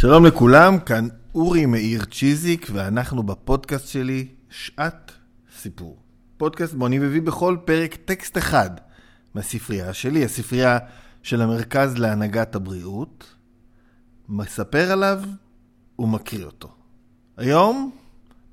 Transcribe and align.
שלום 0.00 0.26
לכולם, 0.26 0.78
כאן 0.78 1.08
אורי 1.34 1.66
מאיר 1.66 2.04
צ'יזיק, 2.04 2.66
ואנחנו 2.72 3.22
בפודקאסט 3.22 3.88
שלי, 3.88 4.28
שעת 4.50 5.12
סיפור. 5.56 5.98
פודקאסט 6.36 6.74
בו 6.74 6.86
אני 6.86 6.98
מביא 6.98 7.22
בכל 7.22 7.56
פרק 7.64 7.94
טקסט 7.94 8.38
אחד 8.38 8.70
מהספרייה 9.34 9.92
שלי, 9.92 10.24
הספרייה 10.24 10.78
של 11.22 11.42
המרכז 11.42 11.98
להנהגת 11.98 12.54
הבריאות, 12.54 13.34
מספר 14.28 14.92
עליו 14.92 15.22
ומקריא 15.98 16.44
אותו. 16.44 16.68
היום 17.36 17.90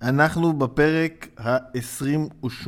אנחנו 0.02 0.54
בפרק 0.54 1.27
ה-28, 1.38 2.68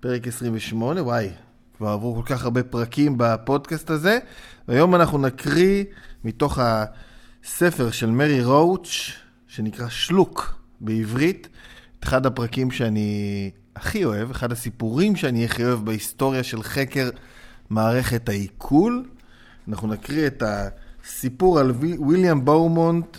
פרק 0.00 0.26
28, 0.26 1.02
וואי, 1.02 1.30
כבר 1.76 1.88
עברו 1.88 2.14
כל 2.14 2.22
כך 2.26 2.44
הרבה 2.44 2.62
פרקים 2.62 3.14
בפודקאסט 3.16 3.90
הזה, 3.90 4.18
והיום 4.68 4.94
אנחנו 4.94 5.18
נקריא 5.18 5.84
מתוך 6.28 6.58
הספר 6.62 7.90
של 7.90 8.10
מרי 8.10 8.44
רואוץ', 8.44 9.10
שנקרא 9.46 9.88
שלוק 9.88 10.54
בעברית, 10.80 11.48
את 11.98 12.04
אחד 12.04 12.26
הפרקים 12.26 12.70
שאני 12.70 13.50
הכי 13.76 14.04
אוהב, 14.04 14.30
אחד 14.30 14.52
הסיפורים 14.52 15.16
שאני 15.16 15.44
הכי 15.44 15.64
אוהב 15.64 15.84
בהיסטוריה 15.84 16.42
של 16.42 16.62
חקר 16.62 17.10
מערכת 17.70 18.28
העיכול. 18.28 19.08
אנחנו 19.68 19.88
נקריא 19.88 20.26
את 20.26 20.42
הסיפור 20.46 21.58
על 21.58 21.70
ויליאם 21.70 22.44
באומונט 22.44 23.16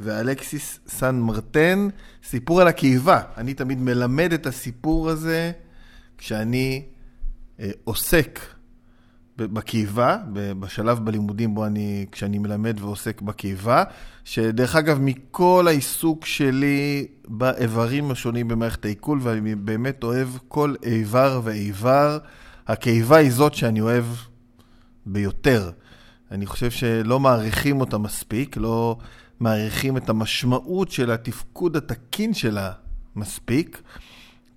ואלכסיס 0.00 0.78
סן 0.88 1.14
מרטן, 1.14 1.88
סיפור 2.24 2.60
על 2.60 2.68
הקיבה. 2.68 3.20
אני 3.36 3.54
תמיד 3.54 3.78
מלמד 3.78 4.32
את 4.32 4.46
הסיפור 4.46 5.10
הזה 5.10 5.52
כשאני 6.18 6.82
אה, 7.60 7.70
עוסק 7.84 8.40
בקיבה, 9.38 10.16
בשלב 10.32 10.98
בלימודים 10.98 11.54
בו 11.54 11.66
אני, 11.66 12.06
כשאני 12.12 12.38
מלמד 12.38 12.76
ועוסק 12.80 13.22
בקיבה, 13.22 13.84
שדרך 14.24 14.76
אגב, 14.76 14.98
מכל 15.00 15.64
העיסוק 15.68 16.26
שלי 16.26 17.06
באיברים 17.28 18.10
השונים 18.10 18.48
במערכת 18.48 18.84
העיכול, 18.84 19.18
ואני 19.22 19.54
באמת 19.54 20.04
אוהב 20.04 20.28
כל 20.48 20.74
איבר 20.82 21.40
ואיבר, 21.44 22.18
הקיבה 22.66 23.16
היא 23.16 23.30
זאת 23.30 23.54
שאני 23.54 23.80
אוהב 23.80 24.04
ביותר. 25.06 25.70
אני 26.30 26.46
חושב 26.46 26.70
שלא 26.70 27.20
מעריכים 27.20 27.80
אותה 27.80 27.98
מספיק, 27.98 28.56
לא 28.56 28.96
מעריכים 29.40 29.96
את 29.96 30.08
המשמעות 30.08 30.90
של 30.90 31.10
התפקוד 31.10 31.76
התקין 31.76 32.34
שלה 32.34 32.72
מספיק. 33.16 33.82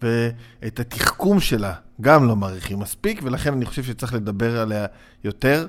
ואת 0.01 0.79
התחכום 0.79 1.39
שלה 1.39 1.73
גם 2.01 2.27
לא 2.27 2.35
מעריכים 2.35 2.79
מספיק, 2.79 3.19
ולכן 3.23 3.53
אני 3.53 3.65
חושב 3.65 3.83
שצריך 3.83 4.13
לדבר 4.13 4.59
עליה 4.59 4.85
יותר, 5.23 5.67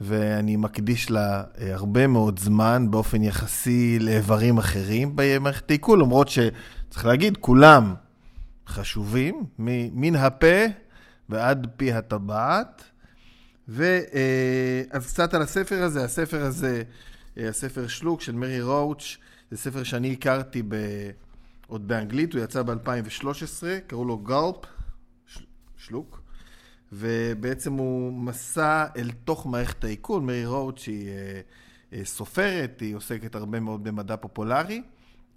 ואני 0.00 0.56
מקדיש 0.56 1.10
לה 1.10 1.42
אה, 1.60 1.74
הרבה 1.74 2.06
מאוד 2.06 2.38
זמן 2.38 2.90
באופן 2.90 3.22
יחסי 3.22 3.98
לאיברים 3.98 4.58
אחרים 4.58 5.12
במערכת 5.14 5.70
העיכול, 5.70 6.00
למרות 6.00 6.28
שצריך 6.28 7.06
להגיד, 7.06 7.36
כולם 7.36 7.94
חשובים, 8.68 9.44
מן 9.58 10.16
הפה 10.16 10.64
ועד 11.28 11.66
פי 11.76 11.92
הטבעת. 11.92 12.84
ואז 13.68 14.04
אה, 14.94 15.00
קצת 15.00 15.34
על 15.34 15.42
הספר 15.42 15.82
הזה, 15.82 16.04
הספר 16.04 16.42
הזה, 16.42 16.82
אה, 17.38 17.48
הספר 17.48 17.86
שלוק 17.86 18.20
של 18.20 18.32
מרי 18.32 18.60
ראוץ', 18.60 19.16
זה 19.50 19.56
ספר 19.56 19.82
שאני 19.82 20.12
הכרתי 20.12 20.62
ב... 20.68 20.76
עוד 21.66 21.88
באנגלית, 21.88 22.32
הוא 22.32 22.42
יצא 22.42 22.62
ב-2013, 22.62 23.64
קראו 23.86 24.04
לו 24.04 24.18
גלפ, 24.18 24.56
שלוק, 25.76 26.20
ובעצם 26.92 27.72
הוא 27.72 28.12
מסע 28.12 28.86
אל 28.96 29.10
תוך 29.24 29.46
מערכת 29.46 29.84
העיכול. 29.84 30.22
מרי 30.22 30.46
רוט, 30.46 30.78
שהיא 30.78 31.08
אה, 31.08 31.40
אה, 31.92 32.04
סופרת, 32.04 32.80
היא 32.80 32.96
עוסקת 32.96 33.34
הרבה 33.34 33.60
מאוד 33.60 33.84
במדע 33.84 34.16
פופולרי, 34.16 34.82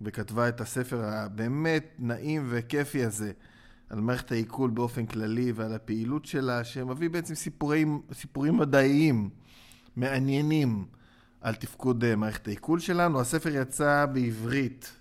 וכתבה 0.01 0.49
את 0.49 0.61
הספר 0.61 1.05
הבאמת 1.05 1.95
נעים 1.99 2.47
וכיפי 2.49 3.03
הזה 3.03 3.31
על 3.89 4.01
מערכת 4.01 4.31
העיכול 4.31 4.69
באופן 4.69 5.05
כללי 5.05 5.51
ועל 5.51 5.73
הפעילות 5.73 6.25
שלה, 6.25 6.63
שמביא 6.63 7.09
בעצם 7.09 7.35
סיפורים, 7.35 8.01
סיפורים 8.13 8.57
מדעיים 8.57 9.29
מעניינים 9.95 10.85
על 11.41 11.55
תפקוד 11.55 12.03
אה, 12.03 12.15
מערכת 12.15 12.47
העיכול 12.47 12.79
שלנו. 12.79 13.19
הספר 13.19 13.55
יצא 13.55 14.05
בעברית 14.13 14.98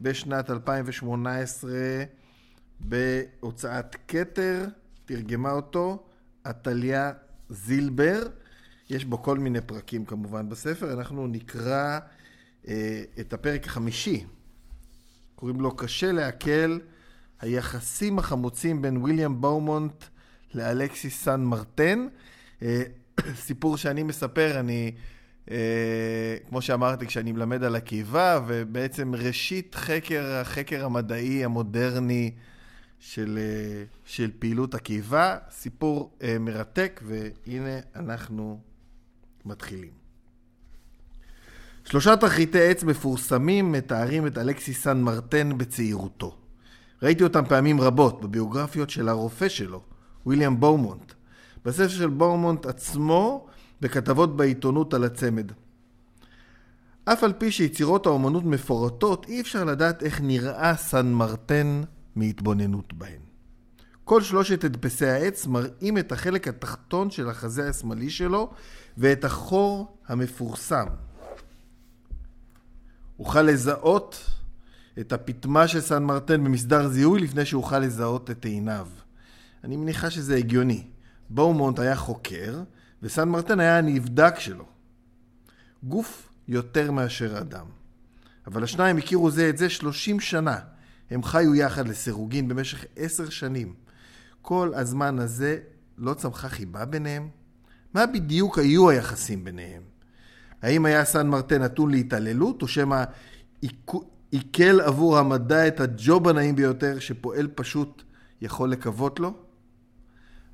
בשנת 0.00 0.50
2018 0.50 1.70
בהוצאת 2.80 3.96
כתר, 4.08 4.64
תרגמה 5.04 5.50
אותו 5.50 6.06
עתליה 6.44 7.12
זילבר. 7.48 8.22
יש 8.90 9.04
בו 9.04 9.22
כל 9.22 9.38
מיני 9.38 9.60
פרקים 9.60 10.04
כמובן 10.04 10.48
בספר, 10.48 10.92
אנחנו 10.92 11.26
נקרא 11.26 11.98
אה, 12.68 13.02
את 13.20 13.32
הפרק 13.32 13.66
החמישי. 13.66 14.24
קוראים 15.34 15.60
לו 15.60 15.76
קשה 15.76 16.12
לעכל, 16.12 16.78
היחסים 17.40 18.18
החמוצים 18.18 18.82
בין 18.82 18.96
ויליאם 18.96 19.40
באומונט 19.40 20.04
לאלכסיס 20.54 21.24
סן 21.24 21.40
מרטן. 21.40 22.06
אה, 22.62 22.82
סיפור 23.46 23.76
שאני 23.76 24.02
מספר, 24.02 24.60
אני 24.60 24.92
כמו 26.48 26.62
שאמרתי, 26.62 27.06
כשאני 27.06 27.32
מלמד 27.32 27.64
על 27.64 27.76
הקיבה, 27.76 28.40
ובעצם 28.46 29.14
ראשית 29.14 29.74
חקר, 29.74 30.24
החקר 30.24 30.84
המדעי 30.84 31.44
המודרני 31.44 32.30
של, 32.98 33.38
אה, 33.40 33.84
של 34.04 34.30
פעילות 34.38 34.74
הקיבה. 34.74 35.36
סיפור 35.50 36.10
אה, 36.22 36.36
מרתק, 36.40 37.00
והנה 37.06 37.78
אנחנו 37.96 38.60
מתחילים. 39.44 39.90
שלושה 41.84 42.16
תרחיטי 42.16 42.62
עץ 42.62 42.84
מפורסמים 42.84 43.72
מתארים 43.72 44.26
את 44.26 44.38
אלכסיס 44.38 44.82
סן 44.82 45.00
מרטן 45.00 45.58
בצעירותו. 45.58 46.36
ראיתי 47.02 47.24
אותם 47.24 47.44
פעמים 47.48 47.80
רבות 47.80 48.20
בביוגרפיות 48.20 48.90
של 48.90 49.08
הרופא 49.08 49.48
שלו, 49.48 49.82
ויליאם 50.26 50.60
בורמונט. 50.60 51.12
בספר 51.64 51.88
של 51.88 52.08
בורמונט 52.08 52.66
עצמו 52.66 53.47
בכתבות 53.80 54.36
בעיתונות 54.36 54.94
על 54.94 55.04
הצמד. 55.04 55.52
אף 57.04 57.24
על 57.24 57.32
פי 57.32 57.50
שיצירות 57.50 58.06
האומנות 58.06 58.44
מפורטות, 58.44 59.26
אי 59.28 59.40
אפשר 59.40 59.64
לדעת 59.64 60.02
איך 60.02 60.20
נראה 60.20 60.76
סן 60.76 61.06
מרטן 61.06 61.82
מהתבוננות 62.16 62.92
בהן. 62.92 63.20
כל 64.04 64.22
שלושת 64.22 64.64
הדפסי 64.64 65.06
העץ 65.06 65.46
מראים 65.46 65.98
את 65.98 66.12
החלק 66.12 66.48
התחתון 66.48 67.10
של 67.10 67.28
החזה 67.28 67.68
השמאלי 67.68 68.10
שלו 68.10 68.50
ואת 68.98 69.24
החור 69.24 69.98
המפורסם. 70.06 70.86
אוכל 73.18 73.42
לזהות 73.42 74.30
את 75.00 75.12
הפטמה 75.12 75.68
של 75.68 75.80
סן 75.80 76.02
מרטן 76.02 76.44
במסדר 76.44 76.88
זיהוי 76.88 77.20
לפני 77.20 77.44
שאוכל 77.44 77.78
לזהות 77.78 78.30
את 78.30 78.44
עיניו. 78.44 78.88
אני 79.64 79.76
מניחה 79.76 80.10
שזה 80.10 80.36
הגיוני. 80.36 80.84
באומונט 81.30 81.78
היה 81.78 81.96
חוקר, 81.96 82.62
וסן 83.02 83.28
מרטן 83.28 83.60
היה 83.60 83.78
הנבדק 83.78 84.34
שלו. 84.38 84.64
גוף 85.82 86.28
יותר 86.48 86.90
מאשר 86.90 87.38
אדם. 87.38 87.66
אבל 88.46 88.64
השניים 88.64 88.96
הכירו 88.96 89.30
זה 89.30 89.48
את 89.48 89.58
זה 89.58 89.68
שלושים 89.68 90.20
שנה. 90.20 90.58
הם 91.10 91.22
חיו 91.22 91.54
יחד 91.54 91.88
לסירוגין 91.88 92.48
במשך 92.48 92.84
עשר 92.96 93.28
שנים. 93.28 93.74
כל 94.42 94.72
הזמן 94.74 95.18
הזה 95.18 95.58
לא 95.98 96.14
צמחה 96.14 96.48
חיבה 96.48 96.84
ביניהם? 96.84 97.28
מה 97.94 98.06
בדיוק 98.06 98.58
היו 98.58 98.90
היחסים 98.90 99.44
ביניהם? 99.44 99.82
האם 100.62 100.86
היה 100.86 101.04
סן 101.04 101.26
מרטן 101.26 101.62
נתון 101.62 101.90
להתעללות, 101.90 102.62
או 102.62 102.68
שמא 102.68 103.04
עיכל 104.30 104.80
עבור 104.80 105.18
המדע 105.18 105.68
את 105.68 105.80
הג'וב 105.80 106.28
הנעים 106.28 106.56
ביותר 106.56 106.98
שפועל 106.98 107.48
פשוט 107.54 108.02
יכול 108.40 108.70
לקוות 108.70 109.20
לו? 109.20 109.34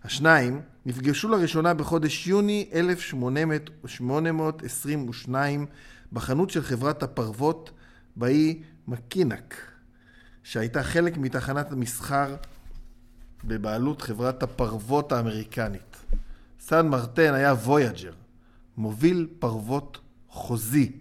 השניים 0.05 0.61
נפגשו 0.87 1.29
לראשונה 1.29 1.75
בחודש 1.75 2.27
יוני 2.27 2.69
1822 2.75 5.67
בחנות 6.13 6.51
של 6.51 6.63
חברת 6.63 7.03
הפרוות 7.03 7.71
באי 8.17 8.63
מקינק, 8.89 9.55
שהייתה 10.43 10.83
חלק 10.83 11.17
מתחנת 11.17 11.73
המסחר 11.73 12.37
בבעלות 13.45 14.03
חברת 14.03 14.43
הפרוות 14.43 15.13
האמריקנית. 15.13 15.97
סן 16.61 16.89
מרטן 16.89 17.35
היה 17.35 17.53
voyageur, 17.53 18.13
מוביל 18.77 19.29
פרוות 19.39 19.99
חוזי, 20.29 20.93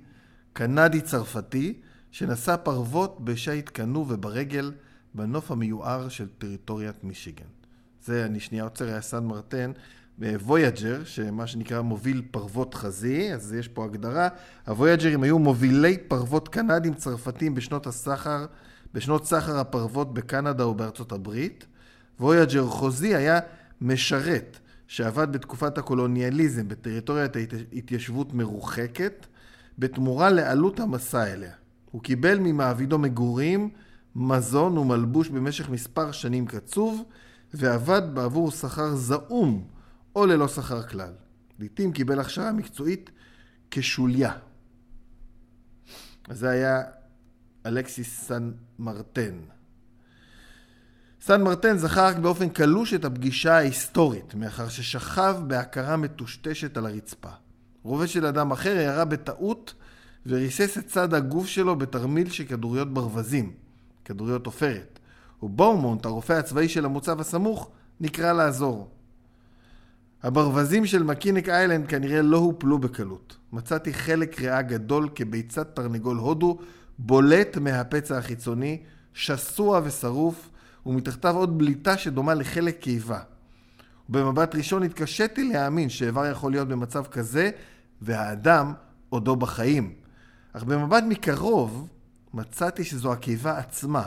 קנדי-צרפתי, 0.53 1.73
שנשא 2.11 2.55
פרוות 2.55 3.23
בשייט 3.23 3.69
קנו 3.69 4.05
וברגל 4.09 4.71
בנוף 5.13 5.51
המיוער 5.51 6.09
של 6.09 6.27
טריטוריית 6.37 7.03
מישיגן. 7.03 7.62
זה, 8.05 8.25
אני 8.25 8.39
שנייה 8.39 8.63
עוצר, 8.63 8.87
היה 8.87 9.01
סן 9.01 9.23
מרטן, 9.23 9.71
voyageur, 10.19 11.03
שמה 11.03 11.47
שנקרא 11.47 11.81
מוביל 11.81 12.21
פרוות 12.31 12.73
חוזי, 12.73 13.33
אז 13.33 13.53
יש 13.53 13.67
פה 13.67 13.85
הגדרה. 13.85 14.27
הוויאג'רים 14.67 15.23
היו 15.23 15.39
מובילי 15.39 15.97
פרוות 15.97 16.49
קנדים 16.49 16.93
צרפתים 16.93 17.55
בשנות 17.55 17.87
הסחר, 17.87 18.45
בשנות 18.93 19.25
סחר 19.25 19.59
הפרוות 19.59 20.13
בקנדה 20.13 20.67
ובארצות 20.67 21.11
הברית. 21.11 21.65
וויאג'ר 22.19 22.65
חוזי 22.67 23.15
היה 23.15 23.39
משרת 23.81 24.59
שעבד 24.87 25.31
בתקופת 25.31 25.77
הקולוניאליזם 25.77 26.67
בטריטוריית 26.67 27.31
התיישבות 27.73 28.33
מרוחקת, 28.33 29.25
בתמורה 29.79 30.29
לעלות 30.29 30.79
המסע 30.79 31.33
אליה. 31.33 31.51
הוא 31.91 32.01
קיבל 32.01 32.39
ממעבידו 32.39 32.97
מגורים, 32.97 33.69
מזון 34.15 34.77
ומלבוש 34.77 35.29
במשך 35.29 35.69
מספר 35.69 36.11
שנים 36.11 36.45
קצוב, 36.45 37.03
ועבד 37.53 38.01
בעבור 38.13 38.51
שכר 38.51 38.95
זעום 38.95 39.67
או 40.15 40.25
ללא 40.25 40.47
שכר 40.47 40.83
כלל. 40.83 41.13
לעתים 41.59 41.91
קיבל 41.91 42.19
הכשרה 42.19 42.51
מקצועית 42.51 43.11
כשוליה. 43.71 44.33
אז 46.29 46.39
זה 46.39 46.49
היה 46.49 46.81
אלכסיס 47.65 48.27
סן 48.27 48.51
מרטן. 48.79 49.39
סן 51.21 51.43
מרטן 51.43 51.77
זכר 51.77 52.05
רק 52.05 52.17
באופן 52.17 52.49
קלוש 52.49 52.93
את 52.93 53.05
הפגישה 53.05 53.53
ההיסטורית, 53.55 54.35
מאחר 54.35 54.69
ששכב 54.69 55.35
בהכרה 55.47 55.97
מטושטשת 55.97 56.77
על 56.77 56.85
הרצפה. 56.85 57.29
רובה 57.83 58.07
של 58.07 58.25
אדם 58.25 58.51
אחר 58.51 58.75
ירה 58.75 59.05
בטעות 59.05 59.73
וריסס 60.25 60.77
את 60.77 60.87
צד 60.87 61.13
הגוף 61.13 61.47
שלו 61.47 61.75
בתרמיל 61.75 62.29
של 62.29 62.43
כדוריות 62.43 62.93
ברווזים, 62.93 63.53
כדוריות 64.05 64.45
עופרת. 64.45 64.92
ובורמונט, 65.43 66.05
הרופא 66.05 66.33
הצבאי 66.33 66.69
של 66.69 66.85
המוצב 66.85 67.19
הסמוך, 67.19 67.69
נקרא 67.99 68.33
לעזור. 68.33 68.89
הברווזים 70.23 70.85
של 70.85 71.03
מקינק 71.03 71.49
איילנד 71.49 71.87
כנראה 71.87 72.21
לא 72.21 72.37
הופלו 72.37 72.79
בקלות. 72.79 73.37
מצאתי 73.53 73.93
חלק 73.93 74.39
ריאה 74.39 74.61
גדול 74.61 75.09
כביצת 75.15 75.75
תרנגול 75.75 76.17
הודו, 76.17 76.57
בולט 76.99 77.57
מהפצע 77.57 78.17
החיצוני, 78.17 78.81
שסוע 79.13 79.81
ושרוף, 79.83 80.49
ומתחתיו 80.85 81.35
עוד 81.35 81.57
בליטה 81.57 81.97
שדומה 81.97 82.33
לחלק 82.33 82.79
קיבה. 82.79 83.19
ובמבט 84.09 84.55
ראשון 84.55 84.83
התקשיתי 84.83 85.43
להאמין 85.43 85.89
שאיבר 85.89 86.25
יכול 86.25 86.51
להיות 86.51 86.67
במצב 86.67 87.05
כזה, 87.05 87.51
והאדם 88.01 88.73
עודו 89.09 89.35
בחיים. 89.35 89.93
אך 90.53 90.63
במבט 90.63 91.03
מקרוב 91.07 91.87
מצאתי 92.33 92.83
שזו 92.83 93.13
הקיבה 93.13 93.57
עצמה, 93.57 94.03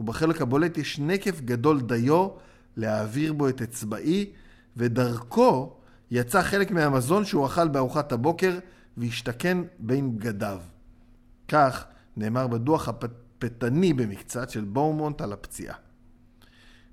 ובחלק 0.00 0.42
הבולט 0.42 0.78
יש 0.78 0.98
נקב 0.98 1.40
גדול 1.40 1.80
דיו 1.80 2.28
להעביר 2.76 3.32
בו 3.32 3.48
את 3.48 3.62
אצבעי, 3.62 4.30
ודרכו 4.76 5.72
יצא 6.10 6.42
חלק 6.42 6.70
מהמזון 6.70 7.24
שהוא 7.24 7.46
אכל 7.46 7.68
בארוחת 7.68 8.12
הבוקר 8.12 8.58
והשתכן 8.96 9.58
בין 9.78 10.16
בגדיו. 10.16 10.60
כך 11.48 11.84
נאמר 12.16 12.46
בדוח 12.46 12.88
הפתני 12.88 13.92
במקצת 13.92 14.50
של 14.50 14.64
בורמונט 14.64 15.20
על 15.20 15.32
הפציעה. 15.32 15.74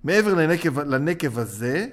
מעבר 0.03 0.33
לנקב, 0.33 0.80
לנקב 0.80 1.39
הזה, 1.39 1.88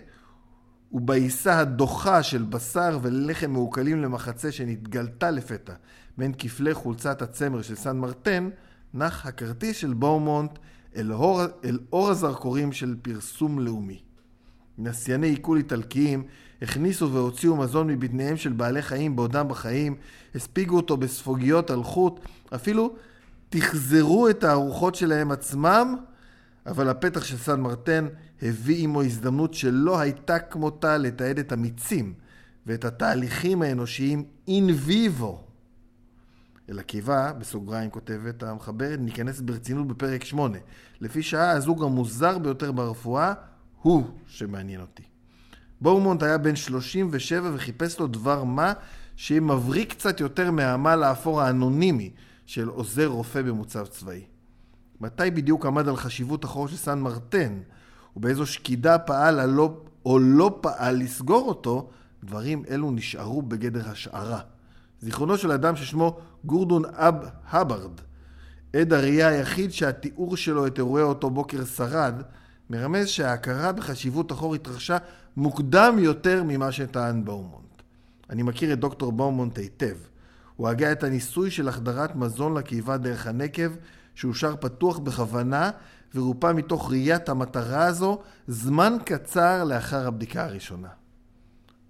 ובעיסה 0.92 1.58
הדוחה 1.58 2.22
של 2.22 2.42
בשר 2.42 2.98
ולחם 3.02 3.50
מעוקלים 3.50 4.02
למחצה 4.02 4.52
שנתגלתה 4.52 5.30
לפתע 5.30 5.72
בין 6.18 6.32
כפלי 6.38 6.74
חולצת 6.74 7.22
הצמר 7.22 7.62
של 7.62 7.74
סן 7.74 7.96
מרטן, 7.96 8.50
נח 8.94 9.26
הכרטיס 9.26 9.76
של 9.76 9.92
בורמונט 9.92 10.58
אל 10.96 11.12
אור, 11.12 11.40
אל 11.64 11.78
אור 11.92 12.10
הזרקורים 12.10 12.72
של 12.72 12.96
פרסום 13.02 13.58
לאומי. 13.58 14.02
נסייני 14.78 15.26
עיכול 15.26 15.58
איטלקיים 15.58 16.24
הכניסו 16.62 17.12
והוציאו 17.12 17.56
מזון 17.56 17.86
מבטניהם 17.86 18.36
של 18.36 18.52
בעלי 18.52 18.82
חיים 18.82 19.16
בעודם 19.16 19.48
בחיים, 19.48 19.96
הספיגו 20.34 20.76
אותו 20.76 20.96
בספוגיות 20.96 21.70
על 21.70 21.82
חוט, 21.82 22.20
אפילו 22.54 22.94
תחזרו 23.48 24.28
את 24.28 24.44
הארוחות 24.44 24.94
שלהם 24.94 25.30
עצמם, 25.30 25.96
אבל 26.66 26.88
הפתח 26.88 27.24
של 27.24 27.36
סן 27.36 27.60
מרטן 27.60 28.06
הביא 28.42 28.84
עמו 28.84 29.02
הזדמנות 29.02 29.54
שלא 29.54 29.98
הייתה 29.98 30.38
כמותה 30.38 30.98
לתעד 30.98 31.38
את 31.38 31.52
המיצים 31.52 32.14
ואת 32.66 32.84
התהליכים 32.84 33.62
האנושיים 33.62 34.24
אין 34.48 34.70
ויבו. 34.70 35.43
אל 36.70 36.78
הקיבה, 36.78 37.32
בסוגריים 37.32 37.90
כותבת 37.90 38.42
המחברת, 38.42 38.98
ניכנס 38.98 39.40
ברצינות 39.40 39.86
בפרק 39.86 40.24
8. 40.24 40.58
לפי 41.00 41.22
שעה 41.22 41.50
הזוג 41.50 41.84
המוזר 41.84 42.38
ביותר 42.38 42.72
ברפואה 42.72 43.32
הוא 43.82 44.04
שמעניין 44.26 44.80
אותי. 44.80 45.02
בורמונט 45.80 46.22
היה 46.22 46.38
בן 46.38 46.56
37 46.56 47.50
וחיפש 47.54 47.98
לו 47.98 48.06
דבר 48.06 48.44
מה 48.44 48.72
שיהיה 49.16 49.40
מבריק 49.40 49.92
קצת 49.92 50.20
יותר 50.20 50.50
מהעמל 50.50 51.02
האפור 51.02 51.42
האנונימי 51.42 52.10
של 52.46 52.68
עוזר 52.68 53.06
רופא 53.06 53.42
במוצב 53.42 53.86
צבאי. 53.86 54.24
מתי 55.00 55.30
בדיוק 55.30 55.66
עמד 55.66 55.88
על 55.88 55.96
חשיבות 55.96 56.44
החור 56.44 56.68
של 56.68 56.76
סן 56.76 56.98
מרטן, 56.98 57.58
ובאיזו 58.16 58.46
שקידה 58.46 58.98
פעל 58.98 59.40
הלא, 59.40 59.80
או 60.06 60.18
לא 60.18 60.58
פעל 60.60 60.96
לסגור 60.96 61.48
אותו, 61.48 61.90
דברים 62.24 62.62
אלו 62.70 62.90
נשארו 62.90 63.42
בגדר 63.42 63.90
השערה. 63.90 64.40
זיכרונו 65.00 65.38
של 65.38 65.52
אדם 65.52 65.76
ששמו 65.76 66.18
גורדון 66.46 66.82
אב 66.84 67.14
הברד, 67.50 68.00
עד 68.76 68.92
הראייה 68.92 69.28
היחיד 69.28 69.72
שהתיאור 69.72 70.36
שלו 70.36 70.66
את 70.66 70.78
אירועי 70.78 71.02
אותו 71.02 71.30
בוקר 71.30 71.64
שרד, 71.64 72.22
מרמז 72.70 73.08
שההכרה 73.08 73.72
בחשיבות 73.72 74.30
החור 74.30 74.54
התרחשה 74.54 74.96
מוקדם 75.36 75.96
יותר 75.98 76.42
ממה 76.46 76.72
שטען 76.72 77.24
באומונט. 77.24 77.82
אני 78.30 78.42
מכיר 78.42 78.72
את 78.72 78.78
דוקטור 78.80 79.12
באומונט 79.12 79.58
היטב. 79.58 79.96
הוא 80.56 80.68
הגה 80.68 80.92
את 80.92 81.02
הניסוי 81.02 81.50
של 81.50 81.68
החדרת 81.68 82.16
מזון 82.16 82.54
לקיבה 82.58 82.96
דרך 82.96 83.26
הנקב, 83.26 83.70
שאושר 84.14 84.56
פתוח 84.56 84.98
בכוונה 84.98 85.70
ורופא 86.14 86.52
מתוך 86.52 86.90
ראיית 86.90 87.28
המטרה 87.28 87.84
הזו 87.84 88.18
זמן 88.48 88.96
קצר 89.04 89.64
לאחר 89.64 90.06
הבדיקה 90.06 90.44
הראשונה. 90.44 90.88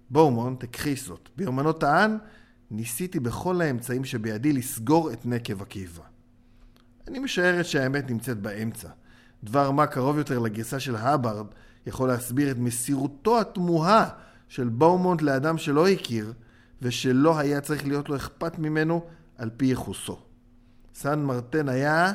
באומונט 0.09 0.63
הכחיש 0.63 1.07
זאת. 1.07 1.29
ביומנו 1.35 1.73
טען, 1.73 2.17
ניסיתי 2.71 3.19
בכל 3.19 3.61
האמצעים 3.61 4.05
שבידי 4.05 4.53
לסגור 4.53 5.13
את 5.13 5.25
נקב 5.25 5.61
הקיבה. 5.61 6.03
אני 7.07 7.19
משערת 7.19 7.65
שהאמת 7.65 8.09
נמצאת 8.09 8.37
באמצע. 8.37 8.89
דבר 9.43 9.71
מה 9.71 9.87
קרוב 9.87 10.17
יותר 10.17 10.39
לגרסה 10.39 10.79
של 10.79 10.95
הברד 10.95 11.45
יכול 11.87 12.07
להסביר 12.07 12.51
את 12.51 12.57
מסירותו 12.57 13.39
התמוהה 13.39 14.09
של 14.49 14.69
באומונט 14.69 15.21
לאדם 15.21 15.57
שלא 15.57 15.87
הכיר 15.87 16.33
ושלא 16.81 17.39
היה 17.39 17.61
צריך 17.61 17.87
להיות 17.87 18.09
לו 18.09 18.15
אכפת 18.15 18.59
ממנו 18.59 19.05
על 19.37 19.49
פי 19.57 19.65
יחוסו. 19.65 20.19
סן 20.95 21.19
מרטן 21.19 21.69
היה 21.69 22.13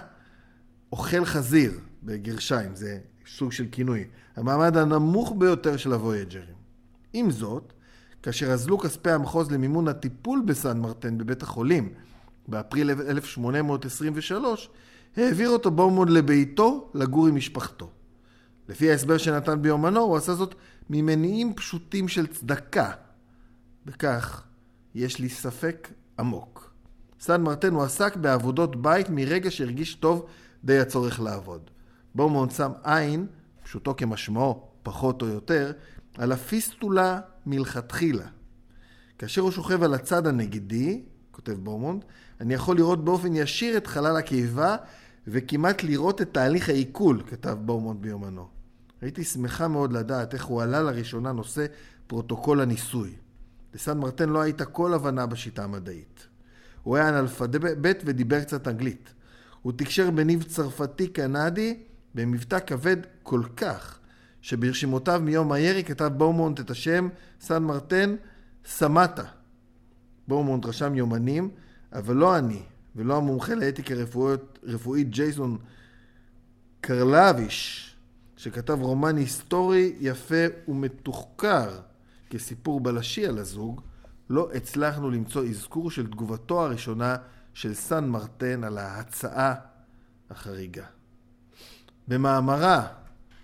אוכל 0.92 1.24
חזיר, 1.24 1.80
בגרשיים, 2.02 2.76
זה 2.76 2.98
סוג 3.26 3.52
של 3.52 3.66
כינוי, 3.72 4.04
המעמד 4.36 4.76
הנמוך 4.76 5.34
ביותר 5.38 5.76
של 5.76 5.92
הוויג'רים. 5.92 6.54
עם 7.12 7.30
זאת, 7.30 7.72
כאשר 8.22 8.52
אזלו 8.52 8.78
כספי 8.78 9.10
המחוז 9.10 9.50
למימון 9.50 9.88
הטיפול 9.88 10.42
בסן 10.46 10.78
מרטן 10.78 11.18
בבית 11.18 11.42
החולים 11.42 11.92
באפריל 12.48 12.90
1823, 12.90 14.70
העביר 15.16 15.48
אותו 15.48 15.70
בומונט 15.70 16.10
לביתו 16.10 16.90
לגור 16.94 17.26
עם 17.26 17.34
משפחתו. 17.34 17.90
לפי 18.68 18.90
ההסבר 18.90 19.18
שנתן 19.18 19.62
ביומנו, 19.62 20.00
הוא 20.00 20.16
עשה 20.16 20.34
זאת 20.34 20.54
ממניעים 20.90 21.54
פשוטים 21.54 22.08
של 22.08 22.26
צדקה. 22.26 22.90
בכך 23.86 24.42
יש 24.94 25.18
לי 25.18 25.28
ספק 25.28 25.88
עמוק. 26.18 26.72
סן 27.20 27.42
מרטן 27.42 27.74
הוא 27.74 27.82
עסק 27.82 28.16
בעבודות 28.16 28.82
בית 28.82 29.06
מרגע 29.10 29.50
שהרגיש 29.50 29.94
טוב 29.94 30.26
די 30.64 30.78
הצורך 30.78 31.20
לעבוד. 31.20 31.70
בומונט 32.14 32.50
שם 32.50 32.70
עין, 32.84 33.26
פשוטו 33.62 33.96
כמשמעו, 33.96 34.68
פחות 34.82 35.22
או 35.22 35.26
יותר, 35.26 35.72
על 36.18 36.32
הפיסטולה 36.32 37.20
מלכתחילה. 37.46 38.26
כאשר 39.18 39.42
הוא 39.42 39.50
שוכב 39.50 39.82
על 39.82 39.94
הצד 39.94 40.26
הנגדי, 40.26 41.02
כותב 41.30 41.52
בומונט, 41.52 42.04
אני 42.40 42.54
יכול 42.54 42.76
לראות 42.76 43.04
באופן 43.04 43.36
ישיר 43.36 43.76
את 43.76 43.86
חלל 43.86 44.16
הקיבה 44.16 44.76
וכמעט 45.26 45.82
לראות 45.82 46.22
את 46.22 46.28
תהליך 46.32 46.68
העיכול, 46.68 47.22
כתב 47.26 47.56
בומונט 47.60 48.02
ביומנו. 48.02 48.48
הייתי 49.00 49.24
שמחה 49.24 49.68
מאוד 49.68 49.92
לדעת 49.92 50.34
איך 50.34 50.44
הוא 50.44 50.62
העלה 50.62 50.82
לראשונה 50.82 51.32
נושא 51.32 51.66
פרוטוקול 52.06 52.60
הניסוי. 52.60 53.14
לסן 53.74 53.98
מרטן 53.98 54.28
לא 54.28 54.40
הייתה 54.40 54.64
כל 54.64 54.94
הבנה 54.94 55.26
בשיטה 55.26 55.64
המדעית. 55.64 56.26
הוא 56.82 56.96
היה 56.96 57.08
אנאלפבית 57.08 58.02
ודיבר 58.04 58.40
קצת 58.40 58.68
אנגלית. 58.68 59.14
הוא 59.62 59.72
תקשר 59.76 60.10
בניב 60.10 60.42
צרפתי-קנדי 60.42 61.78
במבטא 62.14 62.58
כבד 62.66 62.96
כל 63.22 63.42
כך, 63.56 63.98
שברשימותיו 64.42 65.20
מיום 65.24 65.52
הירי 65.52 65.84
כתב 65.84 66.10
בורמונט 66.16 66.60
את 66.60 66.70
השם 66.70 67.08
סן 67.40 67.62
מרטן 67.62 68.16
סמטה. 68.64 69.24
בורמונט 70.28 70.66
רשם 70.66 70.94
יומנים, 70.94 71.50
אבל 71.92 72.16
לא 72.16 72.38
אני, 72.38 72.62
ולא 72.96 73.16
המומחה 73.16 73.54
לאתיקה 73.54 73.94
רפואית, 73.94 74.40
רפואית 74.62 75.10
ג'ייסון 75.10 75.58
קרלביש, 76.80 77.86
שכתב 78.36 78.78
רומן 78.80 79.16
היסטורי 79.16 79.92
יפה 80.00 80.44
ומתוחקר 80.68 81.80
כסיפור 82.30 82.80
בלשי 82.80 83.26
על 83.26 83.38
הזוג, 83.38 83.80
לא 84.30 84.50
הצלחנו 84.54 85.10
למצוא 85.10 85.44
אזכור 85.44 85.90
של 85.90 86.06
תגובתו 86.06 86.64
הראשונה 86.64 87.16
של 87.54 87.74
סן 87.74 88.04
מרטן 88.08 88.64
על 88.64 88.78
ההצעה 88.78 89.54
החריגה. 90.30 90.84
במאמרה 92.08 92.86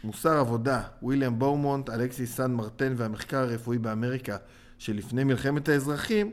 מוסר 0.05 0.38
עבודה, 0.38 0.83
ויליאם 1.03 1.38
בורמונט, 1.38 1.91
אלכסיס 1.91 2.37
סן 2.37 2.53
מרטן 2.53 2.95
והמחקר 2.97 3.38
הרפואי 3.38 3.79
באמריקה 3.79 4.37
שלפני 4.79 5.25
מלחמת 5.25 5.69
האזרחים, 5.69 6.31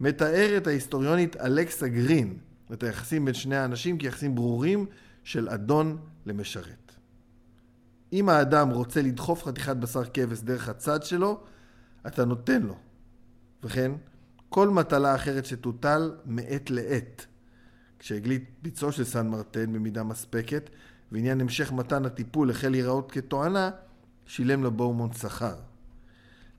מתארת 0.00 0.66
ההיסטוריונית 0.66 1.36
אלכסה 1.36 1.88
גרין 1.88 2.38
את 2.72 2.82
היחסים 2.82 3.24
בין 3.24 3.34
שני 3.34 3.56
האנשים 3.56 3.98
כיחסים 3.98 4.34
ברורים 4.34 4.86
של 5.24 5.48
אדון 5.48 5.98
למשרת. 6.26 6.92
אם 8.12 8.28
האדם 8.28 8.70
רוצה 8.70 9.02
לדחוף 9.02 9.44
חתיכת 9.44 9.76
בשר 9.76 10.04
כבש 10.04 10.40
דרך 10.40 10.68
הצד 10.68 11.02
שלו, 11.02 11.40
אתה 12.06 12.24
נותן 12.24 12.62
לו. 12.62 12.76
וכן, 13.64 13.92
כל 14.48 14.68
מטלה 14.68 15.14
אחרת 15.14 15.46
שתוטל 15.46 16.12
מעת 16.26 16.70
לעת. 16.70 17.26
כשהגליד 17.98 18.44
ביצוע 18.62 18.92
של 18.92 19.04
סן 19.04 19.28
מרטן 19.28 19.72
במידה 19.72 20.02
מספקת, 20.02 20.70
ועניין 21.12 21.40
המשך 21.40 21.72
מתן 21.72 22.04
הטיפול 22.04 22.50
החל 22.50 22.68
להיראות 22.68 23.12
כתואנה, 23.12 23.70
שילם 24.26 24.64
לבואומונט 24.64 25.14
שכר. 25.14 25.54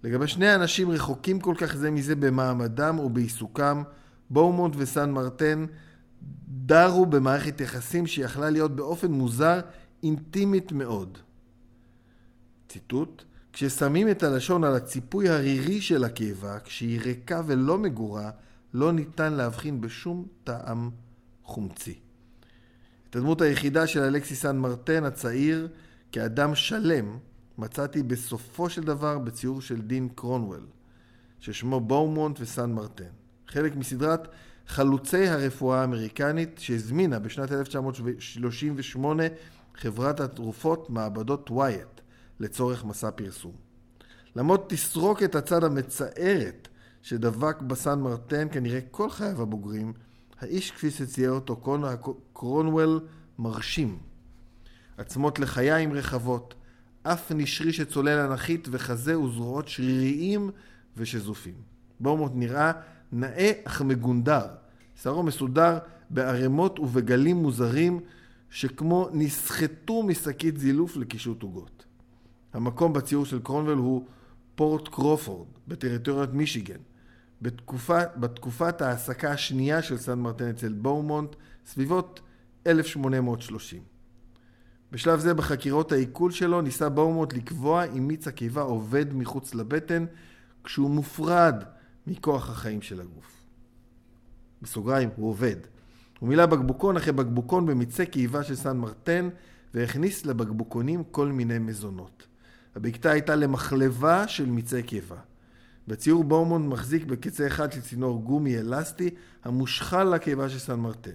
לגבי 0.04 0.28
שני 0.28 0.48
האנשים 0.48 0.92
רחוקים 0.92 1.40
כל 1.40 1.56
כך 1.58 1.76
זה 1.76 1.92
מזה 1.92 2.16
במעמדם 2.16 3.00
ובעיסוקם, 3.00 3.84
בואומונט 4.30 4.74
וסן 4.78 5.12
מרטן 5.12 5.66
דרו 6.48 7.06
במערכת 7.06 7.62
יחסים 7.62 8.08
שיכלה 8.08 8.50
להיות 8.50 8.76
באופן 8.76 9.12
מוזר 9.12 9.60
אינטימית 10.04 10.72
מאוד. 10.72 11.18
ציטוט: 12.68 13.24
כששמים 13.54 14.10
את 14.10 14.24
הלשון 14.24 14.64
על 14.64 14.76
הציפוי 14.76 15.30
הרירי 15.30 15.82
של 15.82 16.04
הקיבה, 16.04 16.60
כשהיא 16.60 17.02
ריקה 17.02 17.42
ולא 17.46 17.78
מגורה, 17.78 18.32
לא 18.74 18.92
ניתן 18.92 19.34
להבחין 19.34 19.82
בשום 19.82 20.26
טעם 20.44 20.90
חומצי. 21.44 22.00
הדמות 23.18 23.42
היחידה 23.42 23.88
של 23.88 24.00
אלכסי 24.00 24.36
סן 24.36 24.58
מרטן 24.58 25.04
הצעיר 25.04 25.68
כאדם 26.12 26.56
שלם 26.56 27.18
מצאתי 27.58 28.04
בסופו 28.04 28.70
של 28.70 28.84
דבר 28.84 29.20
בציור 29.20 29.62
של 29.62 29.82
דין 29.82 30.10
קרונוול, 30.16 30.66
ששמו 31.40 31.80
בואומונט 31.80 32.40
וסן 32.40 32.72
מרטן. 32.72 33.10
חלק 33.48 33.76
מסדרת 33.76 34.28
חלוצי 34.68 35.28
הרפואה 35.28 35.82
האמריקנית 35.82 36.60
שהזמינה 36.60 37.20
בשנת 37.20 37.52
1938 37.52 39.24
חברת 39.76 40.20
התרופות 40.20 40.90
מעבדות 40.90 41.52
ווייט 41.52 42.02
לצורך 42.40 42.86
מסע 42.86 43.12
פרסום. 43.12 43.54
למרות 44.36 44.70
תסרוק 44.70 45.24
את 45.24 45.36
הצד 45.36 45.64
המצערת 45.64 46.68
שדבק 47.02 47.62
בסן 47.62 48.00
מרטן 48.00 48.48
כנראה 48.52 48.80
כל 48.92 49.10
חייו 49.10 49.42
הבוגרים, 49.42 49.94
האיש 50.40 50.72
כפי 50.72 50.92
שצייר 50.92 51.32
אותו 51.32 51.62
קרונוול 52.34 53.00
מרשים. 53.40 53.98
עצמות 54.98 55.40
לחיים 55.40 55.94
רחבות, 55.94 56.54
אף 57.04 57.32
נשרי 57.32 57.74
שצולל 57.74 58.20
אנכית 58.20 58.68
וחזה 58.72 59.20
וזרועות 59.20 59.68
שריריים 59.68 60.52
ושזופים. 60.98 61.54
בורמוט 62.00 62.32
נראה 62.36 62.72
נאה 63.12 63.52
אך 63.64 63.82
מגונדר, 63.82 64.46
שערו 65.02 65.24
מסודר 65.24 65.78
בערימות 66.10 66.80
ובגלים 66.80 67.38
מוזרים 67.38 68.00
שכמו 68.50 69.10
נסחטו 69.14 70.04
משקית 70.04 70.58
זילוף 70.58 70.98
לקישוט 70.98 71.44
עוגות. 71.44 71.86
המקום 72.54 72.94
בציור 72.94 73.26
של 73.26 73.40
קרונבל 73.40 73.78
הוא 73.78 74.06
פורט 74.56 74.88
קרופורד 74.88 75.48
בטריטוריית 75.68 76.34
מישיגן. 76.34 76.80
בתקופה, 77.42 78.00
בתקופת 78.16 78.82
ההעסקה 78.82 79.32
השנייה 79.32 79.82
של 79.82 79.98
סן 79.98 80.20
מרטן 80.20 80.50
אצל 80.50 80.74
בואומונט, 80.74 81.36
סביבות 81.66 82.22
1830. 82.68 83.82
בשלב 84.92 85.20
זה 85.20 85.34
בחקירות 85.34 85.92
העיכול 85.92 86.32
שלו 86.32 86.62
ניסה 86.62 86.90
באומוט 86.90 87.34
לקבוע 87.34 87.84
אם 87.84 88.08
מיץ 88.08 88.28
הקיבה 88.28 88.62
עובד 88.62 89.14
מחוץ 89.14 89.56
לבטן 89.56 90.06
כשהוא 90.64 90.90
מופרד 90.90 91.64
מכוח 92.08 92.50
החיים 92.50 92.82
של 92.82 93.02
הגוף. 93.02 93.46
בסוגריים, 94.62 95.10
הוא 95.16 95.30
עובד. 95.30 95.56
הוא 96.20 96.30
מילא 96.30 96.46
בקבוקון 96.46 96.98
אחרי 96.98 97.14
בקבוקון 97.14 97.66
במיצי 97.66 98.06
קיבה 98.06 98.44
של 98.44 98.56
סן 98.56 98.78
מרטן 98.78 99.30
והכניס 99.74 100.26
לבקבוקונים 100.26 101.04
כל 101.12 101.28
מיני 101.28 101.60
מזונות. 101.60 102.28
הבקתה 102.76 103.12
הייתה 103.12 103.36
למחלבה 103.36 104.28
של 104.28 104.46
מיצי 104.46 104.84
קיבה. 104.84 105.18
בציור 105.88 106.24
באומונט 106.24 106.66
מחזיק 106.66 107.06
בקצה 107.06 107.48
אחד 107.48 107.72
של 107.72 107.82
צינור 107.82 108.22
גומי 108.24 108.58
אלסטי 108.58 109.10
המושחל 109.44 110.04
לקיבה 110.04 110.50
של 110.50 110.60
סן 110.60 110.80
מרטן. 110.80 111.12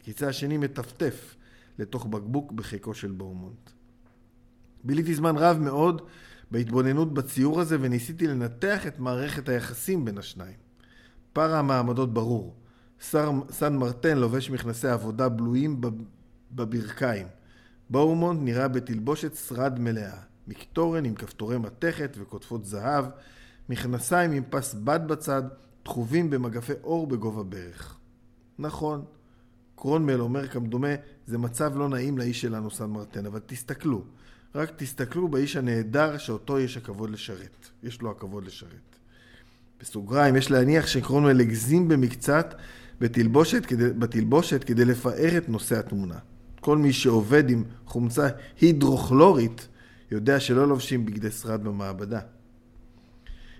הקצה 0.00 0.28
השני 0.28 0.56
מטפטף 0.56 1.36
לתוך 1.78 2.06
בקבוק 2.06 2.52
בחיקו 2.52 2.94
של 2.94 3.10
בורמונט. 3.10 3.70
ביליתי 4.84 5.14
זמן 5.14 5.36
רב 5.36 5.58
מאוד 5.58 6.02
בהתבוננות 6.50 7.14
בציור 7.14 7.60
הזה 7.60 7.76
וניסיתי 7.80 8.26
לנתח 8.26 8.86
את 8.86 8.98
מערכת 8.98 9.48
היחסים 9.48 10.04
בין 10.04 10.18
השניים. 10.18 10.56
פער 11.32 11.54
המעמדות 11.54 12.14
ברור. 12.14 12.54
שר, 13.10 13.30
סן 13.50 13.76
מרטן 13.76 14.18
לובש 14.18 14.50
מכנסי 14.50 14.88
עבודה 14.88 15.28
בלויים 15.28 15.80
בברכיים. 16.52 17.26
בורמונט 17.90 18.40
נראה 18.42 18.68
בתלבושת 18.68 19.34
שרד 19.34 19.78
מלאה. 19.78 20.18
מקטורן 20.48 21.04
עם 21.04 21.14
כפתורי 21.14 21.58
מתכת 21.58 22.16
וקוטפות 22.20 22.64
זהב, 22.64 23.04
מכנסיים 23.68 24.32
עם 24.32 24.42
פס 24.50 24.74
בד 24.74 25.00
בצד, 25.06 25.42
תחובים 25.82 26.30
במגפי 26.30 26.72
אור 26.84 27.06
בגובה 27.06 27.42
ברך. 27.42 27.96
נכון, 28.58 29.04
קרונמל 29.76 30.20
אומר 30.20 30.48
כמדומה, 30.48 30.94
זה 31.26 31.38
מצב 31.38 31.76
לא 31.76 31.88
נעים 31.88 32.18
לאיש 32.18 32.40
שלנו 32.40 32.70
סן 32.70 32.90
מרטן, 32.90 33.26
אבל 33.26 33.40
תסתכלו, 33.46 34.02
רק 34.54 34.70
תסתכלו 34.76 35.28
באיש 35.28 35.56
הנהדר 35.56 36.18
שאותו 36.18 36.58
יש 36.58 36.76
הכבוד 36.76 37.10
לשרת. 37.10 37.68
יש 37.82 38.02
לו 38.02 38.10
הכבוד 38.10 38.44
לשרת. 38.44 38.96
בסוגריים, 39.80 40.36
יש 40.36 40.50
להניח 40.50 40.86
שקרונמל 40.86 41.40
הגזים 41.40 41.88
במקצת 41.88 42.54
בתלבושת 43.00 43.66
כדי, 43.66 43.90
בתלבושת 43.90 44.64
כדי 44.64 44.84
לפאר 44.84 45.38
את 45.38 45.48
נושא 45.48 45.78
התמונה. 45.78 46.18
כל 46.60 46.78
מי 46.78 46.92
שעובד 46.92 47.50
עם 47.50 47.64
חומצה 47.86 48.28
הידרוכלורית 48.60 49.68
יודע 50.10 50.40
שלא 50.40 50.68
לובשים 50.68 51.04
בגדי 51.04 51.30
שרד 51.30 51.64
במעבדה. 51.64 52.20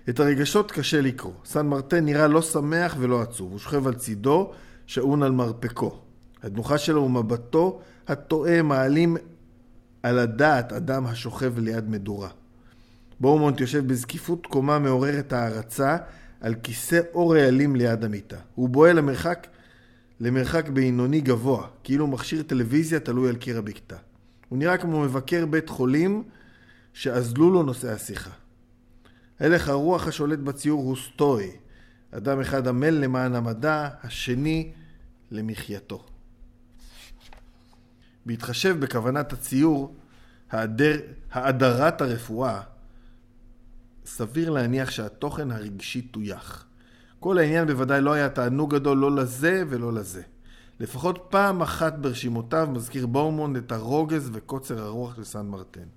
את 0.09 0.19
הרגשות 0.19 0.71
קשה 0.71 1.01
לקרוא. 1.01 1.33
סן 1.45 1.67
מרטן 1.67 2.05
נראה 2.05 2.27
לא 2.27 2.41
שמח 2.41 2.95
ולא 2.99 3.21
עצוב. 3.21 3.51
הוא 3.51 3.59
שוכב 3.59 3.87
על 3.87 3.93
צידו, 3.93 4.51
שעון 4.85 5.23
על 5.23 5.31
מרפקו. 5.31 5.99
הדמוחה 6.43 6.77
שלו 6.77 7.03
ומבטו 7.03 7.79
הטועה 8.07 8.61
מעלים 8.61 9.17
על 10.03 10.19
הדעת 10.19 10.73
אדם 10.73 11.05
השוכב 11.05 11.59
ליד 11.59 11.89
מדורה. 11.89 12.29
בורמונט 13.19 13.59
יושב 13.59 13.87
בזקיפות 13.87 14.45
קומה 14.45 14.79
מעוררת 14.79 15.33
הערצה 15.33 15.97
על 16.41 16.55
כיסא 16.63 16.99
אור 17.13 17.35
רעלים 17.35 17.75
ליד 17.75 18.03
המיטה. 18.03 18.37
הוא 18.55 18.69
בוהה 18.69 18.93
למרחק, 18.93 19.47
למרחק 20.19 20.69
בינוני 20.69 21.21
גבוה, 21.21 21.67
כאילו 21.83 22.07
מכשיר 22.07 22.43
טלוויזיה 22.43 22.99
תלוי 22.99 23.29
על 23.29 23.35
קיר 23.35 23.57
הבקתה. 23.57 23.95
הוא 24.49 24.59
נראה 24.59 24.77
כמו 24.77 25.01
מבקר 25.01 25.45
בית 25.45 25.69
חולים 25.69 26.23
שאזלו 26.93 27.51
לו 27.51 27.63
נושאי 27.63 27.89
השיחה. 27.89 28.31
הלך 29.39 29.69
הרוח 29.69 30.07
השולט 30.07 30.39
בציור 30.39 30.83
הוא 30.83 30.95
סטואי. 30.95 31.51
אדם 32.11 32.39
אחד 32.39 32.67
עמל 32.67 32.89
למען 32.89 33.35
המדע, 33.35 33.89
השני 34.03 34.71
למחייתו. 35.31 36.05
בהתחשב 38.25 38.79
בכוונת 38.79 39.33
הציור, 39.33 39.95
האדר, 40.51 40.99
האדרת 41.31 42.01
הרפואה, 42.01 42.61
סביר 44.05 44.49
להניח 44.49 44.89
שהתוכן 44.89 45.51
הרגשי 45.51 46.01
טויח. 46.01 46.65
כל 47.19 47.37
העניין 47.37 47.67
בוודאי 47.67 48.01
לא 48.01 48.13
היה 48.13 48.29
תענוג 48.29 48.75
גדול 48.75 48.97
לא 48.97 49.15
לזה 49.15 49.63
ולא 49.69 49.93
לזה. 49.93 50.21
לפחות 50.79 51.25
פעם 51.29 51.61
אחת 51.61 51.93
ברשימותיו 51.93 52.69
מזכיר 52.71 53.07
בורמונד 53.07 53.57
את 53.57 53.71
הרוגז 53.71 54.29
וקוצר 54.33 54.81
הרוח 54.81 55.15
של 55.15 55.23
סן 55.23 55.45
מרטן. 55.45 55.87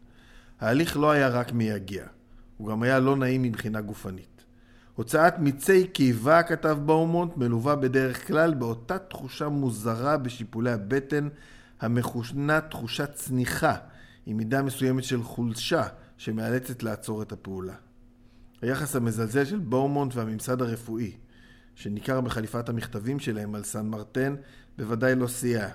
ההליך 0.61 0.97
לא 0.97 1.11
היה 1.11 1.29
רק 1.29 1.53
מייגע, 1.53 2.07
הוא 2.61 2.69
גם 2.69 2.83
היה 2.83 3.01
לא 3.01 3.17
נעים 3.17 3.43
מבחינה 3.43 3.81
גופנית. 3.81 4.45
הוצאת 4.95 5.39
מיצי 5.39 5.87
קיבה, 5.87 6.43
כתב 6.43 6.79
באומונט, 6.87 7.37
מלווה 7.37 7.77
בדרך 7.77 8.27
כלל 8.27 8.55
באותה 8.55 8.99
תחושה 8.99 9.49
מוזרה 9.49 10.17
בשיפולי 10.17 10.73
הבטן, 10.73 11.29
המכונה 11.81 12.61
תחושת 12.61 13.11
צניחה, 13.15 13.77
עם 14.27 14.37
מידה 14.37 14.63
מסוימת 14.63 15.05
של 15.05 15.23
חולשה, 15.23 15.83
שמאלצת 16.17 16.83
לעצור 16.83 17.23
את 17.23 17.33
הפעולה. 17.33 17.75
היחס 18.63 18.97
המזלזל 18.97 19.45
של 19.45 19.59
באומונט 19.59 20.15
והממסד 20.15 20.63
הרפואי, 20.63 21.13
שניכר 21.75 22.21
בחליפת 22.21 22.69
המכתבים 22.69 23.19
שלהם 23.19 23.55
על 23.55 23.65
סן 23.65 23.87
מרטן, 23.87 24.35
בוודאי 24.79 25.15
לא 25.15 25.27
סייע. 25.27 25.69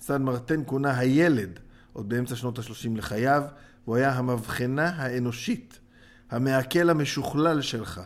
סן 0.00 0.22
מרטן 0.22 0.62
כונה 0.66 0.98
הילד 0.98 1.60
עוד 1.92 2.08
באמצע 2.08 2.36
שנות 2.36 2.58
ה-30 2.58 2.96
לחייו, 2.96 3.42
הוא 3.84 3.96
היה 3.96 4.12
המבחנה 4.12 4.88
האנושית, 4.88 5.78
המעכל 6.30 6.90
המשוכלל 6.90 7.60
שלך. 7.60 8.00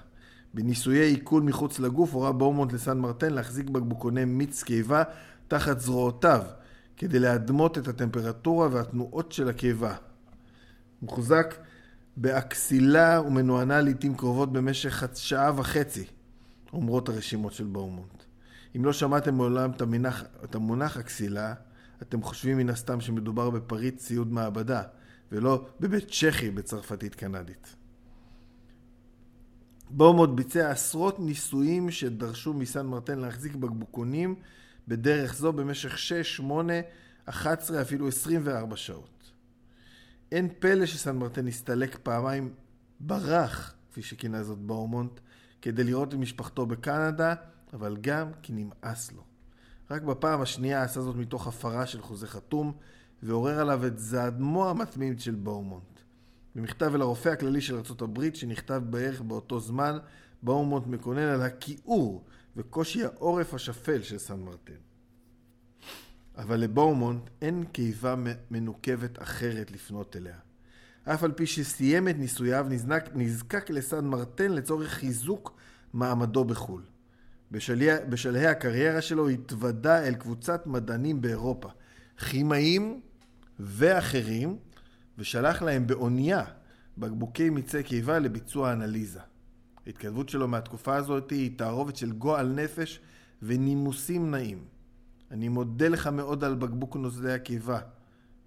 בניסויי 0.54 1.10
עיכול 1.10 1.42
מחוץ 1.42 1.78
לגוף 1.78 2.14
הורה 2.14 2.32
באומונט 2.32 2.72
לסן 2.72 2.98
מרטן 2.98 3.32
להחזיק 3.32 3.70
בקבוקוני 3.70 4.24
מיץ 4.24 4.62
קיבה 4.62 5.02
תחת 5.48 5.80
זרועותיו, 5.80 6.42
כדי 6.96 7.18
להדמות 7.18 7.78
את 7.78 7.88
הטמפרטורה 7.88 8.68
והתנועות 8.72 9.32
של 9.32 9.48
הקיבה. 9.48 9.94
מוחזק 11.02 11.54
באקסילה 12.16 13.20
ומנוענע 13.26 13.80
לעיתים 13.80 14.14
קרובות 14.14 14.52
במשך 14.52 15.04
שעה 15.14 15.52
וחצי. 15.56 16.04
אומרות 16.72 17.08
הרשימות 17.08 17.52
של 17.52 17.66
באומונט. 17.66 18.24
אם 18.76 18.84
לא 18.84 18.92
שמעתם 18.92 19.34
מעולם 19.34 19.70
את 19.70 19.80
המונח, 19.80 20.24
את 20.44 20.54
המונח 20.54 20.96
הכסילה, 20.96 21.54
אתם 22.02 22.22
חושבים 22.22 22.58
מן 22.58 22.70
הסתם 22.70 23.00
שמדובר 23.00 23.50
בפריט 23.50 23.96
ציוד 23.96 24.32
מעבדה, 24.32 24.82
ולא 25.32 25.66
בבית 25.80 26.08
צ'כי 26.08 26.50
בצרפתית 26.50 27.14
קנדית. 27.14 27.76
באומונט 29.90 30.34
ביצע 30.34 30.70
עשרות 30.70 31.20
ניסויים 31.20 31.90
שדרשו 31.90 32.54
מסן 32.54 32.86
מרטן 32.86 33.18
להחזיק 33.18 33.54
בקבוקונים 33.54 34.34
בדרך 34.88 35.34
זו 35.34 35.52
במשך 35.52 35.98
6, 35.98 36.36
8, 36.36 36.72
11, 37.24 37.82
אפילו 37.82 38.08
24 38.08 38.76
שעות. 38.76 39.30
אין 40.32 40.48
פלא 40.58 40.86
שסן 40.86 41.16
מרטן 41.16 41.48
הסתלק 41.48 41.98
פעמיים 42.02 42.54
ברח, 43.00 43.74
כפי 43.90 44.02
שכינה 44.02 44.42
זאת 44.42 44.58
באומונט, 44.58 45.20
כדי 45.62 45.84
לראות 45.84 46.08
את 46.08 46.18
משפחתו 46.18 46.66
בקנדה, 46.66 47.34
אבל 47.72 47.96
גם 48.00 48.30
כי 48.42 48.52
נמאס 48.52 49.12
לו. 49.12 49.22
רק 49.90 50.02
בפעם 50.02 50.40
השנייה 50.40 50.82
עשה 50.82 51.00
זאת 51.00 51.16
מתוך 51.16 51.46
הפרה 51.46 51.86
של 51.86 52.02
חוזה 52.02 52.26
חתום, 52.26 52.72
ועורר 53.22 53.60
עליו 53.60 53.86
את 53.86 53.98
זעדמו 53.98 54.70
המתמיד 54.70 55.20
של 55.20 55.34
באומונט. 55.34 55.99
במכתב 56.54 56.94
אל 56.94 57.00
הרופא 57.00 57.28
הכללי 57.28 57.60
של 57.60 57.76
ארה"ב, 57.76 58.34
שנכתב 58.34 58.82
בערך 58.90 59.20
באותו 59.20 59.60
זמן, 59.60 59.98
באומונט 60.42 60.86
מקונן 60.86 61.28
על 61.28 61.42
הכיעור 61.42 62.24
וקושי 62.56 63.04
העורף 63.04 63.54
השפל 63.54 64.02
של 64.02 64.18
סן 64.18 64.40
מרטן. 64.40 64.72
אבל 66.36 66.60
לבאומונט 66.60 67.30
אין 67.42 67.64
קיבה 67.64 68.14
מנוקבת 68.50 69.22
אחרת 69.22 69.70
לפנות 69.70 70.16
אליה. 70.16 70.36
אף 71.04 71.24
על 71.24 71.32
פי 71.32 71.46
שסיים 71.46 72.08
את 72.08 72.16
ניסוייו, 72.18 72.66
נזנק, 72.68 73.10
נזקק 73.14 73.70
לסן 73.70 74.04
מרטן 74.04 74.52
לצורך 74.52 74.88
חיזוק 74.90 75.56
מעמדו 75.92 76.44
בחו"ל. 76.44 76.82
בשלהי, 77.50 77.88
בשלהי 78.08 78.46
הקריירה 78.46 79.00
שלו 79.00 79.28
התוודה 79.28 80.06
אל 80.06 80.14
קבוצת 80.14 80.66
מדענים 80.66 81.20
באירופה, 81.20 81.68
כימאים 82.30 83.00
ואחרים, 83.60 84.56
ושלח 85.20 85.62
להם 85.62 85.86
באונייה 85.86 86.44
בקבוקי 86.98 87.50
מיצי 87.50 87.82
קיבה 87.82 88.18
לביצוע 88.18 88.72
אנליזה. 88.72 89.20
ההתכתבות 89.86 90.28
שלו 90.28 90.48
מהתקופה 90.48 90.96
הזאת 90.96 91.30
היא 91.30 91.58
תערובת 91.58 91.96
של 91.96 92.12
גועל 92.12 92.46
נפש 92.46 93.00
ונימוסים 93.42 94.30
נעים. 94.30 94.64
אני 95.30 95.48
מודה 95.48 95.88
לך 95.88 96.06
מאוד 96.06 96.44
על 96.44 96.54
בקבוק 96.54 96.96
נוזלי 96.96 97.32
הקיבה. 97.32 97.80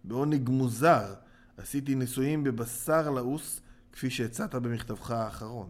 בעונג 0.04 0.50
מוזר 0.50 1.14
עשיתי 1.58 1.96
ניסויים 1.96 2.44
בבשר 2.44 3.10
לעוס, 3.10 3.62
כפי 3.92 4.10
שהצעת 4.10 4.56
במכתבך 4.56 5.12
האחרון. 5.12 5.70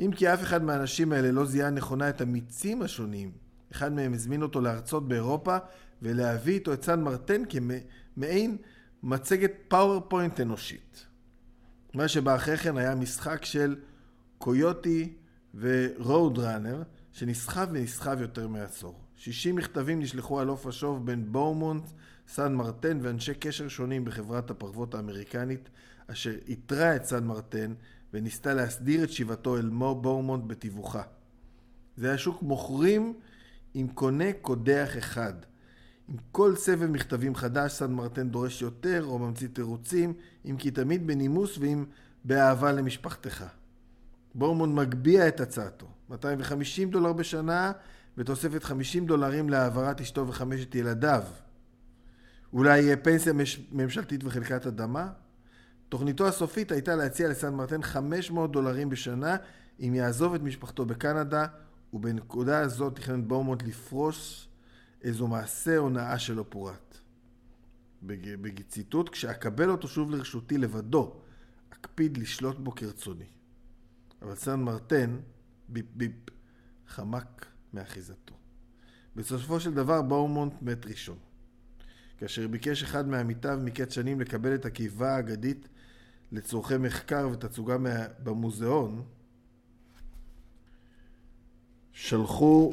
אם 0.00 0.10
כי 0.16 0.34
אף 0.34 0.42
אחד 0.42 0.62
מהאנשים 0.62 1.12
האלה 1.12 1.32
לא 1.32 1.44
זיהה 1.44 1.70
נכונה 1.70 2.08
את 2.08 2.20
המיצים 2.20 2.82
השונים, 2.82 3.32
אחד 3.72 3.92
מהם 3.92 4.14
הזמין 4.14 4.42
אותו 4.42 4.60
להרצות 4.60 5.08
באירופה 5.08 5.56
ולהביא 6.02 6.54
איתו 6.54 6.72
את 6.72 6.84
סן 6.84 7.00
מרטן 7.00 7.42
כמעין 7.48 8.56
מצגת 9.04 9.52
PowerPoint 9.68 10.40
אנושית. 10.40 11.06
מה 11.94 12.08
שבא 12.08 12.36
אחרי 12.36 12.56
כן 12.56 12.76
היה 12.76 12.94
משחק 12.94 13.44
של 13.44 13.76
קויוטי 14.38 15.12
ו 15.54 15.71
Road 15.71 16.38
Runner, 16.38 16.82
שנסחב 17.12 17.66
ונסחב 17.70 18.20
יותר 18.20 18.48
מעשור. 18.48 19.00
60 19.16 19.56
מכתבים 19.56 20.00
נשלחו 20.00 20.40
הלוך 20.40 20.48
ושוב 20.48 21.06
בין 21.06 21.32
בומונט, 21.32 21.84
סן 22.28 22.54
מרטן 22.54 22.98
ואנשי 23.02 23.34
קשר 23.34 23.68
שונים 23.68 24.04
בחברת 24.04 24.50
הפרוות 24.50 24.94
האמריקנית, 24.94 25.68
אשר 26.06 26.34
איתרה 26.48 26.96
את 26.96 27.04
סן 27.04 27.24
מרטן 27.24 27.74
וניסתה 28.12 28.54
להסדיר 28.54 29.04
את 29.04 29.10
שיבתו 29.10 29.56
אל 29.56 29.68
בומונט 29.68 30.44
בתיווכה. 30.46 31.02
זה 31.96 32.08
היה 32.08 32.18
שוק 32.18 32.42
מוכרים 32.42 33.14
עם 33.74 33.88
קונה 33.88 34.32
קודח 34.42 34.96
אחד. 34.98 35.34
עם 36.08 36.16
כל 36.32 36.56
סבב 36.56 36.86
מכתבים 36.86 37.34
חדש, 37.34 37.72
סן 37.72 37.92
מרטן 37.92 38.28
דורש 38.28 38.62
יותר 38.62 39.04
או 39.04 39.18
ממציא 39.18 39.48
תירוצים, 39.48 40.14
אם 40.44 40.56
כי 40.58 40.70
תמיד 40.70 41.06
בנימוס 41.06 41.58
ועם 41.58 41.84
באהבה 42.24 42.72
למשפחתך. 42.72 43.44
בורמון 44.34 44.74
מגביה 44.74 45.28
את 45.28 45.40
הצעתו, 45.40 45.86
250 46.08 46.90
דולר 46.90 47.12
בשנה 47.12 47.72
בתוספת 48.16 48.64
50 48.64 49.06
דולרים 49.06 49.48
להעברת 49.48 50.00
אשתו 50.00 50.28
וחמשת 50.28 50.74
ילדיו. 50.74 51.22
אולי 52.52 52.80
יהיה 52.80 52.96
פנסיה 52.96 53.32
ממשלתית 53.72 54.24
וחלקת 54.24 54.66
אדמה? 54.66 55.08
תוכניתו 55.88 56.28
הסופית 56.28 56.72
הייתה 56.72 56.96
להציע 56.96 57.28
לסן 57.28 57.54
מרטן 57.54 57.82
500 57.82 58.52
דולרים 58.52 58.88
בשנה 58.88 59.36
אם 59.80 59.94
יעזוב 59.94 60.34
את 60.34 60.42
משפחתו 60.42 60.86
בקנדה, 60.86 61.46
ובנקודה 61.92 62.60
הזאת 62.60 62.96
תכנן 62.96 63.28
בורמונט 63.28 63.62
לפרוס 63.62 64.48
איזו 65.04 65.26
מעשה 65.26 65.76
הונאה 65.76 66.18
שלא 66.18 66.44
פורט. 66.48 66.98
בציטוט, 68.02 69.08
כשאקבל 69.08 69.70
אותו 69.70 69.88
שוב 69.88 70.10
לרשותי 70.10 70.58
לבדו, 70.58 71.16
אקפיד 71.70 72.16
לשלוט 72.16 72.58
בו 72.58 72.74
כרצוני. 72.74 73.24
אבל 74.22 74.34
סן 74.34 74.60
מרטן, 74.60 75.16
ביפ 75.68 75.86
ביפ, 75.94 76.12
חמק 76.88 77.46
מאחיזתו. 77.72 78.34
בסופו 79.16 79.60
של 79.60 79.74
דבר 79.74 80.02
באומונט 80.02 80.62
מת 80.62 80.86
ראשון. 80.86 81.18
כאשר 82.18 82.48
ביקש 82.48 82.82
אחד 82.82 83.08
מעמיתיו 83.08 83.58
מקץ 83.64 83.94
שנים 83.94 84.20
לקבל 84.20 84.54
את 84.54 84.64
הקיבה 84.64 85.16
האגדית 85.16 85.68
לצורכי 86.32 86.76
מחקר 86.76 87.28
ותצוגה 87.32 87.76
במוזיאון, 88.22 89.04
שלחו 91.92 92.72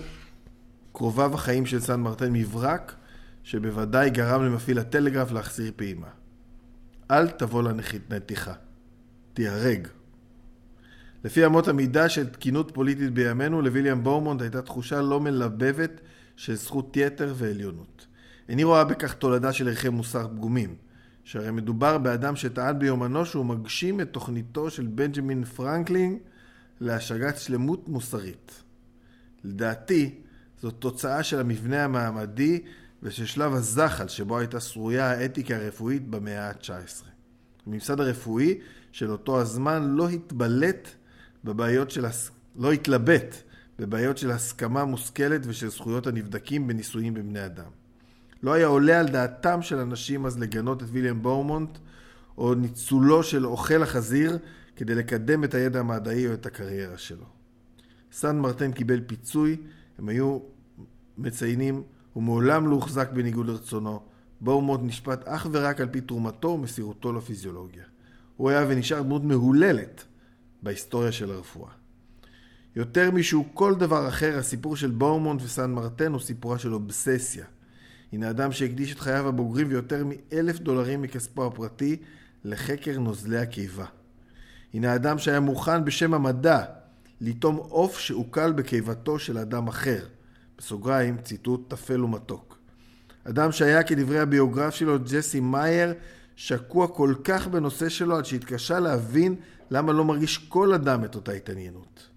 קרוביו 0.93 1.33
החיים 1.33 1.65
של 1.65 1.79
סן 1.79 1.99
מרטן 1.99 2.33
מברק, 2.33 2.95
שבוודאי 3.43 4.09
גרם 4.09 4.43
למפעיל 4.43 4.79
הטלגרף 4.79 5.31
להחזיר 5.31 5.71
פעימה. 5.75 6.07
אל 7.11 7.27
תבוא 7.27 7.63
לנתיחה, 7.63 8.53
תיהרג. 9.33 9.87
לפי 11.23 11.45
אמות 11.45 11.67
המידה 11.67 12.09
של 12.09 12.29
תקינות 12.29 12.71
פוליטית 12.73 13.13
בימינו, 13.13 13.61
לוויליאם 13.61 14.03
בורמונד 14.03 14.41
הייתה 14.41 14.61
תחושה 14.61 15.01
לא 15.01 15.19
מלבבת 15.19 16.01
של 16.35 16.55
זכות 16.55 16.97
יתר 16.97 17.33
ועליונות. 17.37 18.07
איני 18.49 18.63
רואה 18.63 18.83
בכך 18.83 19.13
תולדה 19.13 19.53
של 19.53 19.67
ערכי 19.67 19.89
מוסר 19.89 20.27
פגומים, 20.27 20.75
שהרי 21.23 21.51
מדובר 21.51 21.97
באדם 21.97 22.35
שטען 22.35 22.79
ביומנו 22.79 23.25
שהוא 23.25 23.45
מגשים 23.45 24.01
את 24.01 24.09
תוכניתו 24.09 24.69
של 24.69 24.87
בנג'מין 24.87 25.43
פרנקלין 25.43 26.19
להשגת 26.79 27.37
שלמות 27.37 27.89
מוסרית. 27.89 28.63
לדעתי, 29.43 30.15
זאת 30.61 30.73
תוצאה 30.79 31.23
של 31.23 31.39
המבנה 31.39 31.83
המעמדי 31.83 32.61
ושל 33.03 33.25
שלב 33.25 33.53
הזחל 33.53 34.07
שבו 34.07 34.37
הייתה 34.37 34.59
שרויה 34.59 35.11
האתיקה 35.11 35.55
הרפואית 35.55 36.07
במאה 36.07 36.47
ה-19. 36.49 37.05
הממסד 37.67 37.99
הרפואי 37.99 38.59
של 38.91 39.11
אותו 39.11 39.41
הזמן 39.41 39.83
לא 39.83 40.09
התבלט 40.09 40.87
בבעיות 41.43 41.91
של, 41.91 42.05
לא 42.55 42.71
התלבט 42.71 43.35
בבעיות 43.79 44.17
של 44.17 44.31
הסכמה 44.31 44.85
מושכלת 44.85 45.41
ושל 45.45 45.69
זכויות 45.69 46.07
הנבדקים 46.07 46.67
בניסויים 46.67 47.13
בבני 47.13 47.45
אדם. 47.45 47.71
לא 48.43 48.53
היה 48.53 48.67
עולה 48.67 48.99
על 48.99 49.07
דעתם 49.07 49.61
של 49.61 49.77
אנשים 49.79 50.25
אז 50.25 50.39
לגנות 50.39 50.83
את 50.83 50.87
ויליאם 50.91 51.21
בורמונט 51.21 51.77
או 52.37 52.53
ניצולו 52.53 53.23
של 53.23 53.45
אוכל 53.45 53.83
החזיר 53.83 54.37
כדי 54.75 54.95
לקדם 54.95 55.43
את 55.43 55.53
הידע 55.53 55.79
המדעי 55.79 56.27
או 56.27 56.33
את 56.33 56.45
הקריירה 56.45 56.97
שלו. 56.97 57.25
סן 58.11 58.39
מרטן 58.39 58.71
קיבל 58.71 59.01
פיצוי, 59.07 59.57
הם 59.97 60.09
היו 60.09 60.39
מציינים, 61.21 61.83
הוא 62.13 62.23
מעולם 62.23 62.67
לא 62.67 62.75
הוחזק 62.75 63.11
בניגוד 63.11 63.47
לרצונו. 63.47 63.99
בורמונט 64.41 64.81
נשפט 64.83 65.27
אך 65.27 65.47
ורק 65.51 65.81
על 65.81 65.87
פי 65.91 66.01
תרומתו 66.01 66.47
ומסירותו 66.47 67.13
לפיזיולוגיה. 67.13 67.83
הוא 68.37 68.49
היה 68.49 68.65
ונשאר 68.67 69.01
דמות 69.01 69.23
מהוללת 69.23 70.03
בהיסטוריה 70.63 71.11
של 71.11 71.31
הרפואה. 71.31 71.71
יותר 72.75 73.11
משהוא 73.11 73.45
כל 73.53 73.75
דבר 73.75 74.07
אחר, 74.07 74.37
הסיפור 74.37 74.75
של 74.75 74.91
בורמונט 74.91 75.41
וסן 75.41 75.71
מרטן 75.71 76.11
הוא 76.11 76.21
סיפורה 76.21 76.59
של 76.59 76.73
אובססיה. 76.73 77.45
הנה 78.13 78.29
אדם 78.29 78.51
שהקדיש 78.51 78.93
את 78.93 78.99
חייו 78.99 79.27
הבוגרים 79.27 79.67
ויותר 79.69 80.05
מאלף 80.05 80.59
דולרים 80.59 81.01
מכספו 81.01 81.45
הפרטי 81.45 81.97
לחקר 82.43 82.99
נוזלי 82.99 83.37
הקיבה. 83.37 83.85
הנה 84.73 84.95
אדם 84.95 85.17
שהיה 85.17 85.39
מוכן 85.39 85.85
בשם 85.85 86.13
המדע 86.13 86.63
לטום 87.21 87.55
עוף 87.55 87.99
שעוקל 87.99 88.51
בקיבתו 88.51 89.19
של 89.19 89.37
אדם 89.37 89.67
אחר. 89.67 90.05
בסוגריים, 90.61 91.17
ציטוט 91.17 91.69
טפל 91.69 92.03
ומתוק. 92.03 92.57
אדם 93.23 93.51
שהיה 93.51 93.83
כדברי 93.83 94.19
הביוגרף 94.19 94.75
שלו, 94.75 94.99
ג'סי 94.99 95.39
מאייר, 95.39 95.93
שקוע 96.35 96.87
כל 96.87 97.13
כך 97.23 97.47
בנושא 97.47 97.89
שלו 97.89 98.17
עד 98.17 98.25
שהתקשה 98.25 98.79
להבין 98.79 99.35
למה 99.71 99.93
לא 99.93 100.05
מרגיש 100.05 100.37
כל 100.37 100.73
אדם 100.73 101.05
את 101.05 101.15
אותה 101.15 101.31
התעניינות. 101.31 102.07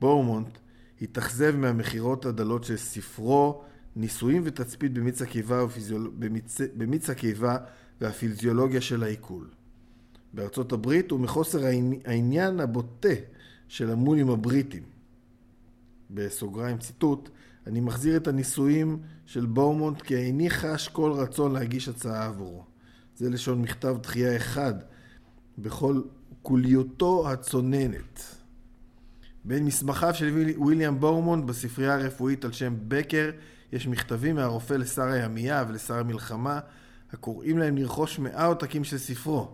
בורמונט 0.00 0.58
התאכזב 1.02 1.56
מהמכירות 1.56 2.26
הדלות 2.26 2.64
של 2.64 2.76
ספרו 2.76 3.62
ניסויים 3.96 4.42
ותצפית 4.44 4.92
במיץ 4.92 5.22
הקיבה, 5.22 5.64
ופיזיול... 5.64 6.10
במיץ... 6.18 6.60
במיץ 6.76 7.10
הקיבה 7.10 7.56
והפיזיולוגיה 8.00 8.80
של 8.80 9.02
העיכול. 9.02 9.48
בארצות 10.32 10.72
הברית 10.72 11.12
ומחוסר 11.12 11.64
העניין 12.04 12.60
הבוטה 12.60 13.14
של 13.68 13.90
המונים 13.90 14.30
הבריטים. 14.30 14.82
בסוגריים 16.10 16.78
ציטוט, 16.78 17.30
אני 17.66 17.80
מחזיר 17.80 18.16
את 18.16 18.28
הניסויים 18.28 18.98
של 19.26 19.46
בורמונט 19.46 20.02
כי 20.02 20.16
איני 20.16 20.50
חש 20.50 20.88
כל 20.88 21.12
רצון 21.12 21.52
להגיש 21.52 21.88
הצעה 21.88 22.26
עבורו. 22.26 22.64
זה 23.16 23.30
לשון 23.30 23.62
מכתב 23.62 23.96
דחייה 24.02 24.36
אחד 24.36 24.74
בכל 25.58 26.00
כוליותו 26.42 27.30
הצוננת. 27.30 28.22
בין 29.44 29.64
מסמכיו 29.64 30.14
של 30.14 30.54
ויליאם 30.66 31.00
בורמונט 31.00 31.44
בספרייה 31.44 31.94
הרפואית 31.94 32.44
על 32.44 32.52
שם 32.52 32.74
בקר 32.88 33.30
יש 33.72 33.86
מכתבים 33.86 34.36
מהרופא 34.36 34.74
לשר 34.74 35.02
הימייה 35.02 35.64
ולשר 35.68 35.94
המלחמה 35.94 36.60
הקוראים 37.12 37.58
להם 37.58 37.76
לרכוש 37.76 38.18
מאה 38.18 38.44
עותקים 38.44 38.84
של 38.84 38.98
ספרו. 38.98 39.48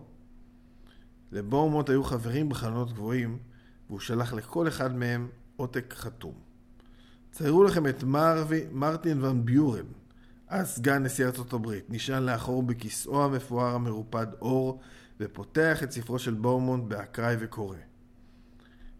לבורמונט 1.31 1.89
היו 1.89 2.03
חברים 2.03 2.49
בחלונות 2.49 2.93
גבוהים 2.93 3.37
והוא 3.87 3.99
שלח 3.99 4.33
לכל 4.33 4.67
אחד 4.67 4.95
מהם 4.95 5.27
עותק 5.55 5.93
חתום. 5.97 6.46
ציירו 7.37 7.63
לכם 7.63 7.87
את 7.87 8.03
מרווי, 8.03 8.65
מרטין 8.71 9.23
ון 9.23 9.45
ביורן, 9.45 9.85
אז 10.47 10.67
סגן 10.67 11.03
נשיא 11.03 11.25
ארצות 11.25 11.53
הברית, 11.53 11.89
נשען 11.89 12.23
לאחור 12.23 12.63
בכיסאו 12.63 13.23
המפואר 13.23 13.75
המרופד 13.75 14.27
אור 14.41 14.79
ופותח 15.19 15.83
את 15.83 15.91
ספרו 15.91 16.19
של 16.19 16.33
בורמונט 16.33 16.83
באקראי 16.83 17.35
וקורא. 17.39 17.77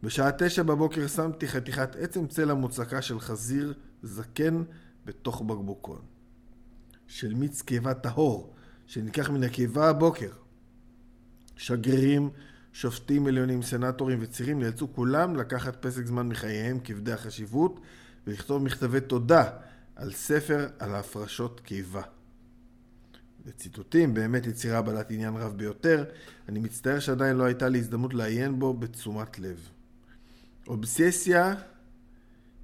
בשעה 0.04 0.32
תשע 0.38 0.64
בבוקר 0.64 1.08
שמתי 1.08 1.48
חתיכת 1.48 1.96
עצם 1.96 2.28
צלע 2.28 2.54
מוצקה 2.54 3.02
של 3.02 3.20
חזיר 3.20 3.74
זקן 4.04 4.64
בתוך 5.06 5.42
בקבוקון. 5.42 6.02
של 7.08 7.34
מיץ 7.34 7.62
קיבה 7.62 7.94
טהור, 7.94 8.54
שנלקח 8.88 9.30
מן 9.30 9.44
הקיבה 9.44 9.90
הבוקר. 9.90 10.32
שגרירים, 11.56 12.30
שופטים 12.74 13.28
עליונים, 13.28 13.62
סנטורים 13.62 14.20
וצירים 14.22 14.60
נאלצו 14.60 14.94
כולם 14.94 15.36
לקחת 15.36 15.86
פסק 15.86 16.06
זמן 16.06 16.28
מחייהם 16.28 16.80
כבדי 16.84 17.12
החשיבות 17.12 17.80
ולכתוב 18.28 18.64
מכתבי 18.64 19.02
תודה 19.02 19.50
על 19.96 20.12
ספר 20.12 20.68
על 20.80 20.96
הפרשות 20.96 21.60
קיבה. 21.60 22.02
וציטוטים, 23.46 24.14
באמת 24.14 24.46
יצירה 24.46 24.82
בעלת 24.82 25.12
עניין 25.12 25.36
רב 25.36 25.58
ביותר, 25.58 26.04
אני 26.50 26.60
מצטער 26.60 27.00
שעדיין 27.00 27.36
לא 27.36 27.44
הייתה 27.44 27.70
לי 27.70 27.80
הזדמנות 27.80 28.14
לעיין 28.14 28.60
בו 28.60 28.74
בתשומת 28.74 29.40
לב. 29.40 29.70
אובססיה 30.68 31.56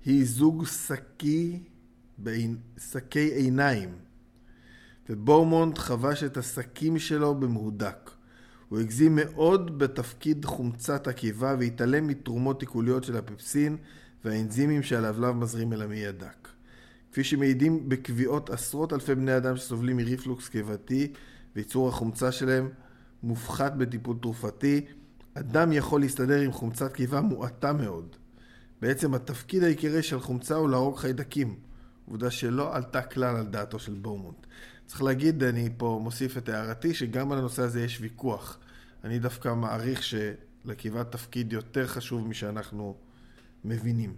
היא 0.06 0.26
זוג 0.26 0.66
שקי, 0.66 1.60
שקי 2.78 3.34
עיניים, 3.34 3.90
ובורמונט 5.10 5.78
חבש 5.78 6.24
את 6.24 6.38
השקים 6.38 7.00
שלו 7.00 7.36
במהודק. 7.36 8.10
הוא 8.70 8.80
הגזים 8.80 9.16
מאוד 9.16 9.80
בתפקיד 9.80 10.46
חומצת 10.46 11.08
הקיבה 11.08 11.56
והתעלם 11.60 12.08
מתרומות 12.08 12.60
תיקוליות 12.60 13.04
של 13.04 13.18
הפפסין 13.18 13.78
והאנזימים 14.26 14.84
שהלבלב 14.84 15.36
מזרים 15.36 15.74
אל 15.74 15.82
המעי 15.82 16.08
הדק. 16.08 16.48
כפי 17.12 17.24
שמעידים 17.24 17.90
בקביעות 17.90 18.50
עשרות 18.50 18.94
אלפי 18.94 19.16
בני 19.16 19.38
אדם 19.38 19.58
שסובלים 19.58 19.98
מריפלוקס 19.98 20.50
קיבתי 20.50 21.14
וייצור 21.56 21.90
החומצה 21.90 22.32
שלהם 22.32 22.70
מופחת 23.24 23.74
בטיפול 23.74 24.18
תרופתי, 24.22 24.86
אדם 25.34 25.72
יכול 25.72 26.02
להסתדר 26.02 26.40
עם 26.40 26.52
חומצת 26.52 26.94
קיבה 26.94 27.22
מועטה 27.22 27.74
מאוד. 27.74 28.16
בעצם 28.82 29.14
התפקיד 29.14 29.64
העיקרי 29.64 30.04
של 30.04 30.20
חומצה 30.20 30.56
הוא 30.56 30.70
להרוג 30.70 30.98
חיידקים, 30.98 31.56
עובדה 32.06 32.32
שלא 32.32 32.76
עלתה 32.76 33.02
כלל 33.02 33.36
על 33.36 33.46
דעתו 33.46 33.80
של 33.80 33.94
בורמונט. 33.94 34.48
צריך 34.86 35.04
להגיד, 35.04 35.44
אני 35.44 35.70
פה 35.78 36.00
מוסיף 36.04 36.38
את 36.38 36.50
הערתי, 36.50 36.94
שגם 36.94 37.32
על 37.32 37.38
הנושא 37.38 37.62
הזה 37.62 37.84
יש 37.84 38.02
ויכוח. 38.02 38.60
אני 39.04 39.20
דווקא 39.20 39.54
מעריך 39.54 40.02
שלקיבת 40.04 41.12
תפקיד 41.12 41.54
יותר 41.54 41.88
חשוב 41.88 42.28
משאנחנו 42.28 42.96
מבינים. 43.66 44.14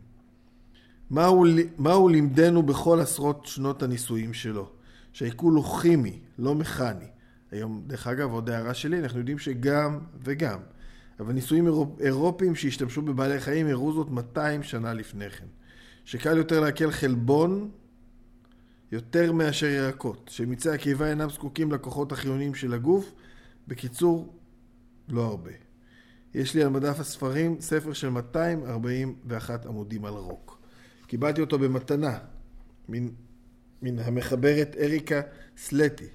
מה 1.10 1.26
הוא, 1.26 1.48
הוא 1.78 2.12
לימדנו 2.12 2.64
בכל 2.64 3.00
עשרות 3.00 3.46
שנות 3.46 3.84
הניסויים 3.84 4.34
שלו? 4.34 4.70
שהעיכול 5.14 5.54
הוא 5.54 5.80
כימי, 5.82 6.20
לא 6.40 6.56
מכני. 6.56 7.06
היום, 7.52 7.84
דרך 7.88 8.08
אגב, 8.08 8.32
עוד 8.32 8.50
הערה 8.50 8.74
שלי, 8.74 9.00
אנחנו 9.00 9.20
יודעים 9.20 9.40
שגם 9.40 10.00
וגם. 10.24 10.60
אבל 11.20 11.34
ניסויים 11.34 11.66
אירופ, 11.66 12.02
אירופיים 12.02 12.56
שהשתמשו 12.56 13.02
בבעלי 13.02 13.40
חיים 13.40 13.68
הראו 13.68 13.94
זאת 13.94 14.10
200 14.10 14.64
שנה 14.64 14.94
לפני 14.94 15.30
כן. 15.30 15.46
שקל 16.06 16.38
יותר 16.38 16.60
לעכל 16.60 16.92
חלבון 16.92 17.70
יותר 18.92 19.32
מאשר 19.32 19.66
ירקות, 19.66 20.30
שמיצי 20.34 20.70
הקיבה 20.70 21.10
אינם 21.10 21.30
זקוקים 21.30 21.72
לכוחות 21.72 22.12
החיוניים 22.12 22.56
של 22.56 22.74
הגוף. 22.74 23.14
בקיצור, 23.68 24.34
לא 25.10 25.26
הרבה. 25.26 25.65
יש 26.36 26.54
לי 26.54 26.64
על 26.64 26.70
מדף 26.70 27.00
הספרים 27.00 27.62
ספר 27.62 27.94
של 27.94 28.10
241 28.10 29.66
עמודים 29.66 30.06
על 30.06 30.14
רוק. 30.14 30.62
קיבלתי 31.08 31.42
אותו 31.42 31.60
במתנה 31.60 32.18
מן, 32.90 33.10
מן 33.82 34.00
המחברת 34.00 34.76
אריקה 34.80 35.22
סלטי, 35.58 36.08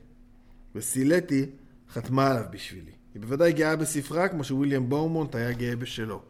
וסילטי 0.74 1.46
חתמה 1.90 2.30
עליו 2.30 2.44
בשבילי. 2.50 2.90
היא 3.14 3.22
בוודאי 3.22 3.52
גאה 3.52 3.76
בספרה 3.76 4.28
כמו 4.28 4.44
שוויליאם 4.44 4.88
בורמונט 4.88 5.34
היה 5.34 5.52
גאה 5.52 5.76
בשלו. 5.76 6.22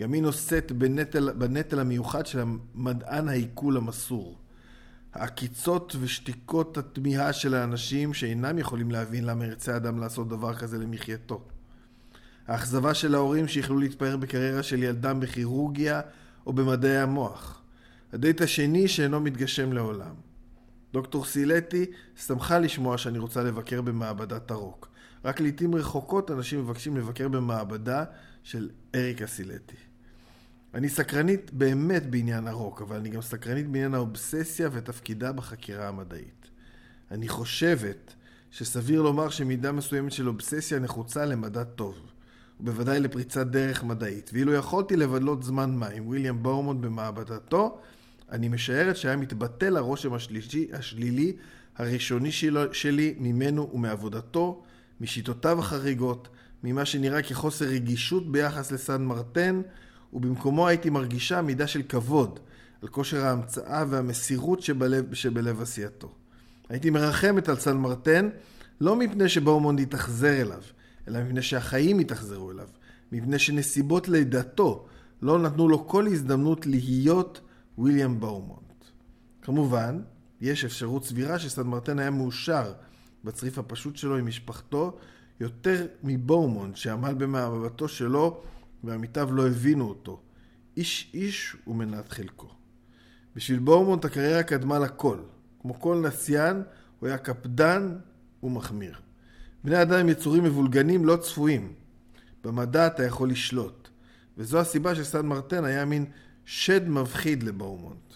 גם 0.00 0.12
היא 0.12 0.22
נושאת 0.22 0.72
בנטל, 0.72 1.32
בנטל 1.32 1.78
המיוחד 1.78 2.26
של 2.26 2.40
המדען 2.40 3.28
העיכול 3.28 3.76
המסור. 3.76 4.38
העקיצות 5.12 5.96
ושתיקות 6.00 6.78
התמיהה 6.78 7.32
של 7.32 7.54
האנשים 7.54 8.14
שאינם 8.14 8.58
יכולים 8.58 8.90
להבין 8.90 9.24
למה 9.24 9.44
ירצה 9.44 9.76
אדם 9.76 9.98
לעשות 9.98 10.28
דבר 10.28 10.54
כזה 10.54 10.78
למחייתו. 10.78 11.42
האכזבה 12.46 12.94
של 12.94 13.14
ההורים 13.14 13.48
שיכלו 13.48 13.78
להתפאר 13.78 14.16
בקריירה 14.16 14.62
של 14.62 14.82
ילדם 14.82 15.20
בכירורגיה 15.20 16.00
או 16.46 16.52
במדעי 16.52 16.98
המוח. 16.98 17.62
הדייט 18.12 18.40
השני 18.40 18.88
שאינו 18.88 19.20
מתגשם 19.20 19.72
לעולם. 19.72 20.14
דוקטור 20.92 21.24
סילטי 21.24 21.86
שמחה 22.26 22.58
לשמוע 22.58 22.98
שאני 22.98 23.18
רוצה 23.18 23.42
לבקר 23.42 23.82
במעבדת 23.82 24.50
הרוק. 24.50 24.88
רק 25.24 25.40
לעיתים 25.40 25.74
רחוקות 25.74 26.30
אנשים 26.30 26.60
מבקשים 26.60 26.96
לבקר 26.96 27.28
במעבדה 27.28 28.04
של 28.42 28.70
אריקה 28.94 29.26
סילטי. 29.26 29.76
אני 30.74 30.88
סקרנית 30.88 31.50
באמת 31.52 32.10
בעניין 32.10 32.46
הרוק, 32.46 32.82
אבל 32.82 32.96
אני 32.96 33.08
גם 33.08 33.22
סקרנית 33.22 33.66
בעניין 33.66 33.94
האובססיה 33.94 34.68
ותפקידה 34.72 35.32
בחקירה 35.32 35.88
המדעית. 35.88 36.48
אני 37.10 37.28
חושבת 37.28 38.14
שסביר 38.50 39.02
לומר 39.02 39.28
שמידה 39.30 39.72
מסוימת 39.72 40.12
של 40.12 40.28
אובססיה 40.28 40.78
נחוצה 40.78 41.24
למדע 41.24 41.64
טוב, 41.64 41.98
ובוודאי 42.60 43.00
לפריצת 43.00 43.46
דרך 43.46 43.84
מדעית. 43.84 44.30
ואילו 44.32 44.52
יכולתי 44.52 44.96
לבלות 44.96 45.42
זמן 45.42 45.76
מה 45.76 45.88
עם 45.88 46.08
ויליאם 46.08 46.42
בורמונד 46.42 46.82
במעבדתו, 46.82 47.78
אני 48.32 48.48
משערת 48.48 48.96
שהיה 48.96 49.16
מתבטל 49.16 49.76
הרושם 49.76 50.14
השלישי, 50.14 50.68
השלילי 50.72 51.32
הראשוני 51.76 52.32
שלו, 52.32 52.74
שלי 52.74 53.14
ממנו 53.18 53.70
ומעבודתו, 53.74 54.62
משיטותיו 55.00 55.58
החריגות, 55.58 56.28
ממה 56.64 56.84
שנראה 56.84 57.22
כחוסר 57.22 57.64
רגישות 57.64 58.32
ביחס 58.32 58.72
לסן 58.72 59.04
מרטן, 59.04 59.62
ובמקומו 60.12 60.68
הייתי 60.68 60.90
מרגישה 60.90 61.42
מידה 61.42 61.66
של 61.66 61.82
כבוד 61.82 62.40
על 62.82 62.88
כושר 62.88 63.26
ההמצאה 63.26 63.84
והמסירות 63.88 64.62
שבלב, 64.62 65.14
שבלב 65.14 65.62
עשייתו. 65.62 66.12
הייתי 66.68 66.90
מרחמת 66.90 67.48
על 67.48 67.56
סן 67.56 67.76
מרטן, 67.76 68.28
לא 68.80 68.96
מפני 68.96 69.28
שבאומונד 69.28 69.80
התאכזר 69.80 70.40
אליו, 70.40 70.62
אלא 71.08 71.22
מפני 71.22 71.42
שהחיים 71.42 71.98
התאכזרו 71.98 72.50
אליו, 72.50 72.68
מפני 73.12 73.38
שנסיבות 73.38 74.08
לידתו 74.08 74.86
לא 75.22 75.38
נתנו 75.38 75.68
לו 75.68 75.88
כל 75.88 76.06
הזדמנות 76.06 76.66
להיות 76.66 77.40
ויליאם 77.78 78.20
באומונט. 78.20 78.84
כמובן, 79.42 80.02
יש 80.40 80.64
אפשרות 80.64 81.04
סבירה 81.04 81.38
שסן 81.38 81.66
מרטן 81.66 81.98
היה 81.98 82.10
מאושר 82.10 82.72
בצריף 83.24 83.58
הפשוט 83.58 83.96
שלו 83.96 84.16
עם 84.16 84.26
משפחתו 84.26 84.98
יותר 85.40 85.86
מבאומונט 86.02 86.76
שעמל 86.76 87.14
במעבדתו 87.14 87.88
שלו 87.88 88.42
ועמיתיו 88.84 89.32
לא 89.32 89.46
הבינו 89.46 89.88
אותו. 89.88 90.20
איש 90.76 91.10
איש 91.14 91.56
ומנת 91.66 92.12
חלקו. 92.12 92.48
בשביל 93.36 93.58
בורמונט 93.58 94.04
הקריירה 94.04 94.42
קדמה 94.42 94.78
לכל. 94.78 95.18
כמו 95.60 95.80
כל 95.80 96.02
נסיין, 96.06 96.62
הוא 97.00 97.08
היה 97.08 97.18
קפדן 97.18 97.96
ומחמיר. 98.42 99.05
בני 99.66 99.82
אדם 99.82 99.98
הם 99.98 100.08
יצורים 100.08 100.44
מבולגנים 100.44 101.04
לא 101.04 101.16
צפויים. 101.16 101.72
במדע 102.44 102.86
אתה 102.86 103.04
יכול 103.04 103.30
לשלוט. 103.30 103.88
וזו 104.38 104.60
הסיבה 104.60 104.94
שסן 104.94 105.26
מרטן 105.26 105.64
היה 105.64 105.84
מין 105.84 106.04
שד 106.44 106.88
מבחיד 106.88 107.42
לבורמונט. 107.42 108.14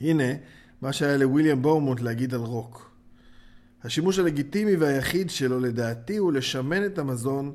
הנה 0.00 0.24
מה 0.82 0.92
שהיה 0.92 1.16
לוויליאם 1.16 1.62
בורמונט 1.62 2.00
להגיד 2.00 2.34
על 2.34 2.40
רוק. 2.40 2.90
השימוש 3.84 4.18
הלגיטימי 4.18 4.76
והיחיד 4.76 5.30
שלו 5.30 5.60
לדעתי 5.60 6.16
הוא 6.16 6.32
לשמן 6.32 6.86
את 6.86 6.98
המזון 6.98 7.52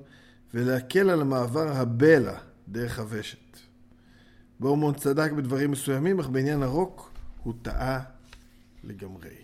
ולהקל 0.54 1.10
על 1.10 1.24
מעבר 1.24 1.78
הבלע 1.78 2.38
דרך 2.68 3.00
הוושט. 3.00 3.58
בורמונט 4.60 4.98
צדק 4.98 5.32
בדברים 5.32 5.72
מסוימים, 5.72 6.20
אך 6.20 6.30
בעניין 6.30 6.64
הרוק 6.64 7.12
הוא 7.44 7.54
טעה 7.62 8.00
לגמרי. 8.84 9.43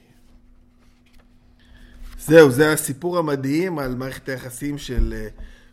זהו, 2.22 2.52
זה 2.52 2.74
הסיפור 2.74 3.18
המדהים 3.18 3.80
על 3.80 3.96
מערכת 3.96 4.30
היחסים 4.30 4.78
של 4.78 5.14
אה, 5.18 5.28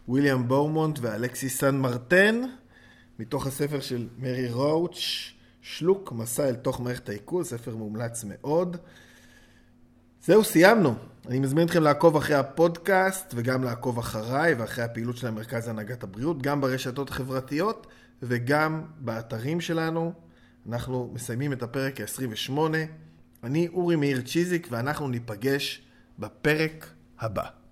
ויליאם 0.08 0.48
בורמונט 0.48 0.98
ואלכסיס 1.02 1.58
סן 1.58 1.76
מרטן, 1.76 2.42
מתוך 3.18 3.46
הספר 3.46 3.80
של 3.80 4.08
מרי 4.18 4.48
ראוץ', 4.48 5.32
שלוק, 5.60 6.12
מסע 6.12 6.48
אל 6.48 6.54
תוך 6.54 6.80
מערכת 6.80 7.08
העיכול, 7.08 7.44
ספר 7.44 7.76
מומלץ 7.76 8.24
מאוד. 8.24 8.76
זהו, 10.24 10.44
סיימנו. 10.44 10.94
אני 11.28 11.38
מזמין 11.38 11.66
אתכם 11.66 11.82
לעקוב 11.82 12.16
אחרי 12.16 12.36
הפודקאסט 12.36 13.32
וגם 13.36 13.64
לעקוב 13.64 13.98
אחריי 13.98 14.54
ואחרי 14.54 14.84
הפעילות 14.84 15.16
של 15.16 15.26
המרכז 15.26 15.66
להנהגת 15.66 16.02
הבריאות, 16.02 16.42
גם 16.42 16.60
ברשתות 16.60 17.10
החברתיות 17.10 17.86
וגם 18.22 18.82
באתרים 18.98 19.60
שלנו. 19.60 20.12
אנחנו 20.68 21.10
מסיימים 21.14 21.52
את 21.52 21.62
הפרק 21.62 22.00
ה-28. 22.00 22.58
אני 23.44 23.68
אורי 23.68 23.96
מאיר 23.96 24.20
צ'יזיק 24.20 24.68
ואנחנו 24.70 25.08
ניפגש 25.08 25.85
בפרק 26.18 26.94
הבא. 27.18 27.65